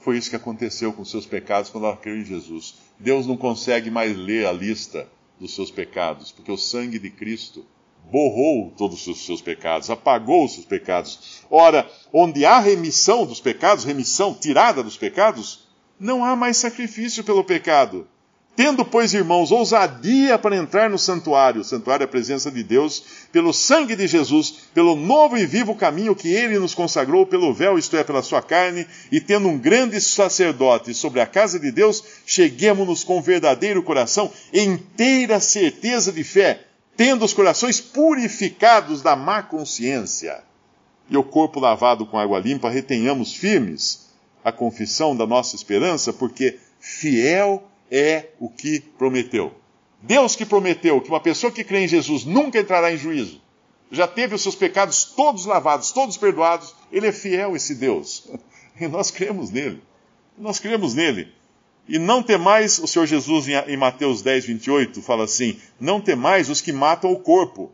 Foi 0.00 0.16
isso 0.16 0.30
que 0.30 0.36
aconteceu 0.36 0.92
com 0.92 1.04
seus 1.04 1.26
pecados 1.26 1.70
quando 1.70 1.86
ela 1.86 1.96
creu 1.96 2.16
em 2.16 2.24
Jesus. 2.24 2.76
Deus 2.98 3.26
não 3.26 3.36
consegue 3.36 3.90
mais 3.90 4.16
ler 4.16 4.46
a 4.46 4.52
lista 4.52 5.06
dos 5.38 5.54
seus 5.54 5.70
pecados, 5.70 6.32
porque 6.32 6.50
o 6.50 6.56
sangue 6.56 6.98
de 6.98 7.10
Cristo 7.10 7.64
borrou 8.10 8.72
todos 8.76 9.06
os 9.06 9.24
seus 9.24 9.40
pecados, 9.40 9.90
apagou 9.90 10.44
os 10.44 10.54
seus 10.54 10.66
pecados. 10.66 11.42
Ora, 11.50 11.90
onde 12.12 12.44
há 12.44 12.58
remissão 12.58 13.26
dos 13.26 13.40
pecados, 13.40 13.84
remissão 13.84 14.34
tirada 14.34 14.82
dos 14.82 14.96
pecados, 14.96 15.68
não 15.98 16.24
há 16.24 16.34
mais 16.34 16.56
sacrifício 16.56 17.22
pelo 17.22 17.44
pecado. 17.44 18.08
Tendo, 18.56 18.84
pois, 18.84 19.14
irmãos, 19.14 19.52
ousadia 19.52 20.38
para 20.38 20.56
entrar 20.56 20.90
no 20.90 20.98
santuário, 20.98 21.62
o 21.62 21.64
santuário 21.64 22.04
é 22.04 22.06
a 22.06 22.08
presença 22.08 22.50
de 22.50 22.62
Deus, 22.62 23.02
pelo 23.32 23.52
sangue 23.52 23.96
de 23.96 24.06
Jesus, 24.06 24.68
pelo 24.74 24.96
novo 24.96 25.38
e 25.38 25.46
vivo 25.46 25.74
caminho 25.74 26.16
que 26.16 26.28
ele 26.28 26.58
nos 26.58 26.74
consagrou 26.74 27.24
pelo 27.24 27.54
véu, 27.54 27.78
isto 27.78 27.96
é, 27.96 28.04
pela 28.04 28.22
sua 28.22 28.42
carne, 28.42 28.86
e 29.10 29.20
tendo 29.20 29.48
um 29.48 29.56
grande 29.56 30.00
sacerdote 30.00 30.92
sobre 30.92 31.20
a 31.20 31.26
casa 31.26 31.58
de 31.58 31.70
Deus, 31.70 32.02
cheguemos-nos 32.26 33.04
com 33.04 33.22
verdadeiro 33.22 33.82
coração, 33.82 34.30
inteira 34.52 35.40
certeza 35.40 36.12
de 36.12 36.24
fé, 36.24 36.64
tendo 36.96 37.24
os 37.24 37.32
corações 37.32 37.80
purificados 37.80 39.00
da 39.00 39.16
má 39.16 39.42
consciência, 39.42 40.42
e 41.08 41.16
o 41.16 41.24
corpo 41.24 41.60
lavado 41.60 42.04
com 42.04 42.18
água 42.18 42.38
limpa, 42.38 42.68
retenhamos 42.68 43.32
firmes 43.32 44.10
a 44.44 44.52
confissão 44.52 45.16
da 45.16 45.26
nossa 45.26 45.56
esperança, 45.56 46.12
porque 46.12 46.58
fiel 46.78 47.69
é 47.90 48.28
o 48.38 48.48
que 48.48 48.80
prometeu. 48.80 49.52
Deus 50.02 50.34
que 50.36 50.46
prometeu 50.46 51.00
que 51.00 51.08
uma 51.08 51.20
pessoa 51.20 51.52
que 51.52 51.64
crê 51.64 51.84
em 51.84 51.88
Jesus 51.88 52.24
nunca 52.24 52.58
entrará 52.58 52.92
em 52.92 52.96
juízo, 52.96 53.40
já 53.90 54.06
teve 54.06 54.34
os 54.34 54.42
seus 54.42 54.54
pecados 54.54 55.04
todos 55.04 55.44
lavados, 55.44 55.90
todos 55.90 56.16
perdoados, 56.16 56.74
ele 56.92 57.08
é 57.08 57.12
fiel, 57.12 57.56
esse 57.56 57.74
Deus. 57.74 58.28
E 58.80 58.88
nós 58.88 59.10
cremos 59.10 59.50
nele. 59.50 59.82
Nós 60.38 60.58
cremos 60.58 60.94
nele. 60.94 61.30
E 61.86 61.98
não 61.98 62.22
temais, 62.22 62.78
o 62.78 62.86
Senhor 62.86 63.04
Jesus 63.04 63.46
em 63.46 63.76
Mateus 63.76 64.22
10, 64.22 64.46
28 64.46 65.02
fala 65.02 65.24
assim: 65.24 65.60
Não 65.78 66.00
temais 66.00 66.48
os 66.48 66.62
que 66.62 66.72
matam 66.72 67.12
o 67.12 67.20
corpo, 67.20 67.70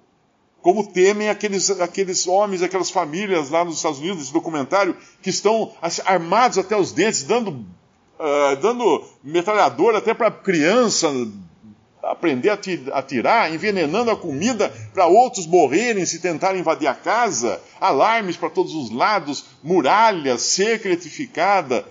como 0.61 0.85
temem 0.85 1.29
aqueles, 1.29 1.71
aqueles 1.71 2.27
homens, 2.27 2.61
aquelas 2.61 2.91
famílias 2.91 3.51
lá 3.51 3.65
nos 3.65 3.77
Estados 3.77 4.01
Unidos, 4.01 4.25
esse 4.25 4.33
documentário, 4.33 4.97
que 5.23 5.31
estão 5.31 5.73
armados 6.05 6.59
até 6.59 6.77
os 6.77 6.91
dentes, 6.91 7.23
dando 7.23 7.65
uh, 8.19 8.57
dando 8.61 9.05
metralhadora 9.23 9.99
até 9.99 10.15
para 10.15 10.31
criança 10.31 11.09
aprender 12.03 12.51
a 12.51 12.59
atirar, 12.99 13.53
envenenando 13.53 14.11
a 14.11 14.17
comida 14.17 14.73
para 14.95 15.07
outros 15.07 15.47
morrerem 15.47 16.07
se 16.07 16.21
tentarem 16.21 16.61
invadir 16.61 16.87
a 16.87 16.95
casa, 16.95 17.61
alarmes 17.81 18.37
para 18.37 18.51
todos 18.51 18.75
os 18.75 18.91
lados, 18.91 19.45
muralhas, 19.63 20.43
cerca 20.43 20.89
eletrificada. 20.89 21.85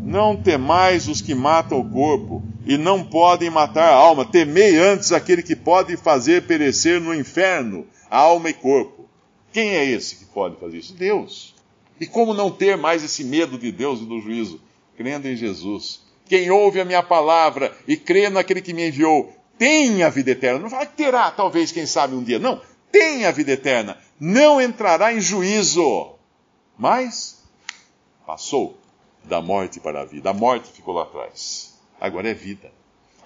Não 0.00 0.36
temais 0.36 1.06
os 1.06 1.20
que 1.20 1.34
matam 1.34 1.78
o 1.78 1.88
corpo 1.88 2.42
e 2.66 2.76
não 2.76 3.04
podem 3.04 3.50
matar 3.50 3.90
a 3.90 3.94
alma. 3.94 4.24
Temei 4.24 4.76
antes 4.76 5.12
aquele 5.12 5.42
que 5.42 5.54
pode 5.54 5.96
fazer 5.96 6.46
perecer 6.46 7.00
no 7.00 7.14
inferno 7.14 7.86
alma 8.10 8.50
e 8.50 8.54
corpo. 8.54 9.08
Quem 9.52 9.70
é 9.70 9.84
esse 9.84 10.16
que 10.16 10.24
pode 10.26 10.56
fazer 10.56 10.78
isso? 10.78 10.94
Deus. 10.94 11.54
E 12.00 12.06
como 12.06 12.34
não 12.34 12.50
ter 12.50 12.76
mais 12.76 13.04
esse 13.04 13.22
medo 13.22 13.56
de 13.56 13.70
Deus 13.70 14.00
e 14.00 14.04
do 14.04 14.20
juízo? 14.20 14.60
Crendo 14.96 15.28
em 15.28 15.36
Jesus. 15.36 16.02
Quem 16.26 16.50
ouve 16.50 16.80
a 16.80 16.84
minha 16.84 17.02
palavra 17.02 17.76
e 17.86 17.96
crê 17.96 18.28
naquele 18.28 18.62
que 18.62 18.72
me 18.72 18.88
enviou, 18.88 19.34
tem 19.58 20.02
a 20.02 20.08
vida 20.08 20.30
eterna. 20.30 20.58
Não 20.58 20.68
vai 20.68 20.86
terá, 20.86 21.30
talvez, 21.30 21.72
quem 21.72 21.86
sabe, 21.86 22.14
um 22.14 22.22
dia. 22.22 22.38
Não, 22.38 22.60
tem 22.90 23.26
a 23.26 23.30
vida 23.30 23.52
eterna. 23.52 23.98
Não 24.18 24.60
entrará 24.60 25.12
em 25.12 25.20
juízo. 25.20 26.14
Mas 26.78 27.42
passou 28.26 28.78
da 29.24 29.40
morte 29.40 29.80
para 29.80 30.02
a 30.02 30.04
vida. 30.04 30.30
A 30.30 30.34
morte 30.34 30.70
ficou 30.72 30.94
lá 30.94 31.02
atrás. 31.02 31.74
Agora 32.00 32.28
é 32.30 32.34
vida. 32.34 32.72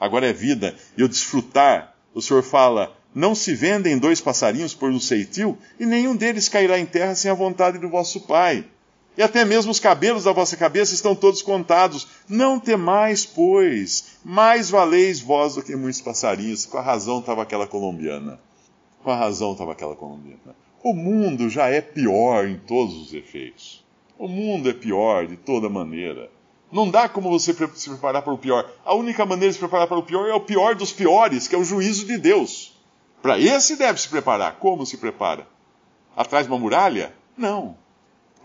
Agora 0.01 0.29
é 0.29 0.33
vida. 0.33 0.77
E 0.97 1.03
o 1.03 1.09
desfrutar, 1.09 1.95
o 2.15 2.21
Senhor 2.21 2.43
fala, 2.43 2.97
não 3.15 3.35
se 3.35 3.55
vendem 3.55 3.99
dois 3.99 4.21
passarinhos 4.21 4.75
por 4.75 4.91
um 4.91 5.01
ceitil, 5.01 5.57
e 5.81 5.87
nenhum 5.87 6.15
deles 6.15 6.49
cairá 6.49 6.79
em 6.79 6.85
terra 6.85 7.15
sem 7.15 7.31
a 7.31 7.35
vontade 7.35 7.79
do 7.79 7.89
vosso 7.89 8.21
Pai. 8.27 8.65
E 9.17 9.23
até 9.23 9.45
mesmo 9.45 9.73
os 9.73 9.81
cabelos 9.81 10.25
da 10.25 10.33
vossa 10.33 10.57
cabeça 10.57 10.93
estão 10.93 11.15
todos 11.15 11.41
contados. 11.41 12.07
Não 12.29 12.61
temais, 12.61 13.25
pois, 13.25 14.19
mais 14.25 14.69
valeis 14.69 15.21
vós 15.21 15.55
do 15.55 15.63
que 15.63 15.75
muitos 15.75 16.03
passarinhos. 16.03 16.67
Com 16.67 16.77
a 16.77 16.83
razão 16.83 17.21
estava 17.21 17.43
aquela 17.43 17.67
colombiana. 17.67 18.39
Com 19.03 19.11
a 19.11 19.17
razão 19.17 19.53
estava 19.53 19.73
aquela 19.73 19.97
colombiana. 19.97 20.55
O 20.83 20.93
mundo 20.93 21.49
já 21.49 21.69
é 21.69 21.81
pior 21.81 22.47
em 22.47 22.59
todos 22.59 22.95
os 22.95 23.15
efeitos. 23.15 23.85
O 24.19 24.29
mundo 24.29 24.69
é 24.69 24.75
pior 24.75 25.27
de 25.27 25.37
toda 25.37 25.69
maneira. 25.69 26.31
Não 26.71 26.91
dá 26.91 27.09
como 27.09 27.31
você 27.31 27.55
se 27.75 27.89
preparar 27.89 28.23
para 28.23 28.33
o 28.33 28.39
pior. 28.39 28.71
A 28.85 28.95
única 28.95 29.25
maneira 29.25 29.49
de 29.49 29.55
se 29.55 29.61
preparar 29.61 29.87
para 29.87 29.99
o 29.99 30.03
pior 30.03 30.29
é 30.29 30.35
o 30.35 30.41
pior 30.41 30.75
dos 30.75 30.93
piores, 30.93 31.49
que 31.49 31.55
é 31.55 31.59
o 31.59 31.65
juízo 31.65 32.05
de 32.07 32.19
Deus. 32.19 32.77
Para 33.23 33.39
esse 33.39 33.77
deve 33.77 34.01
se 34.01 34.09
preparar. 34.09 34.57
Como 34.57 34.85
se 34.85 34.99
prepara? 34.99 35.47
Atrás 36.15 36.47
de 36.47 36.53
uma 36.53 36.59
muralha? 36.59 37.15
Não. 37.37 37.77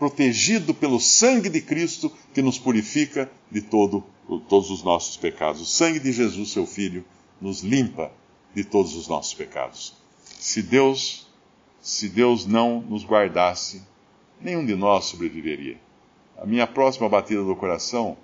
Protegido 0.02 0.74
pelo 0.74 0.98
sangue 0.98 1.48
de 1.48 1.60
Cristo 1.60 2.12
que 2.34 2.42
nos 2.42 2.58
purifica 2.58 3.30
de 3.48 3.62
todo, 3.62 4.02
todos 4.48 4.68
os 4.68 4.82
nossos 4.82 5.16
pecados. 5.16 5.60
O 5.60 5.64
sangue 5.64 6.00
de 6.00 6.10
Jesus, 6.10 6.50
seu 6.50 6.66
Filho, 6.66 7.04
nos 7.40 7.60
limpa 7.60 8.10
de 8.52 8.64
todos 8.64 8.96
os 8.96 9.06
nossos 9.06 9.32
pecados. 9.32 9.94
Se 10.24 10.60
Deus, 10.60 11.28
se 11.80 12.08
Deus 12.08 12.46
não 12.46 12.80
nos 12.80 13.04
guardasse, 13.04 13.80
nenhum 14.40 14.66
de 14.66 14.74
nós 14.74 15.04
sobreviveria. 15.04 15.78
A 16.36 16.44
minha 16.44 16.66
próxima 16.66 17.08
batida 17.08 17.44
do 17.44 17.54
coração 17.54 18.16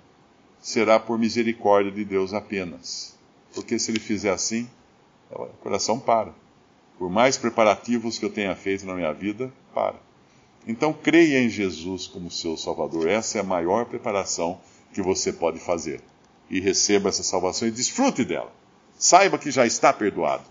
será 0.59 0.99
por 0.99 1.17
misericórdia 1.17 1.93
de 1.93 2.03
Deus 2.03 2.33
apenas. 2.33 3.17
Porque 3.55 3.79
se 3.79 3.89
ele 3.89 4.01
fizer 4.01 4.31
assim, 4.31 4.69
o 5.31 5.45
coração 5.61 5.97
para. 5.97 6.33
Por 6.97 7.09
mais 7.09 7.37
preparativos 7.37 8.19
que 8.19 8.25
eu 8.25 8.29
tenha 8.29 8.53
feito 8.53 8.85
na 8.85 8.93
minha 8.93 9.13
vida, 9.13 9.49
para. 9.73 10.08
Então 10.67 10.93
creia 10.93 11.41
em 11.41 11.49
Jesus 11.49 12.07
como 12.07 12.29
seu 12.29 12.55
Salvador. 12.57 13.07
Essa 13.07 13.37
é 13.37 13.41
a 13.41 13.43
maior 13.43 13.85
preparação 13.85 14.59
que 14.93 15.01
você 15.01 15.31
pode 15.31 15.59
fazer. 15.59 16.01
E 16.49 16.59
receba 16.59 17.09
essa 17.09 17.23
salvação 17.23 17.67
e 17.67 17.71
desfrute 17.71 18.23
dela. 18.23 18.51
Saiba 18.97 19.37
que 19.37 19.51
já 19.51 19.65
está 19.65 19.93
perdoado. 19.93 20.43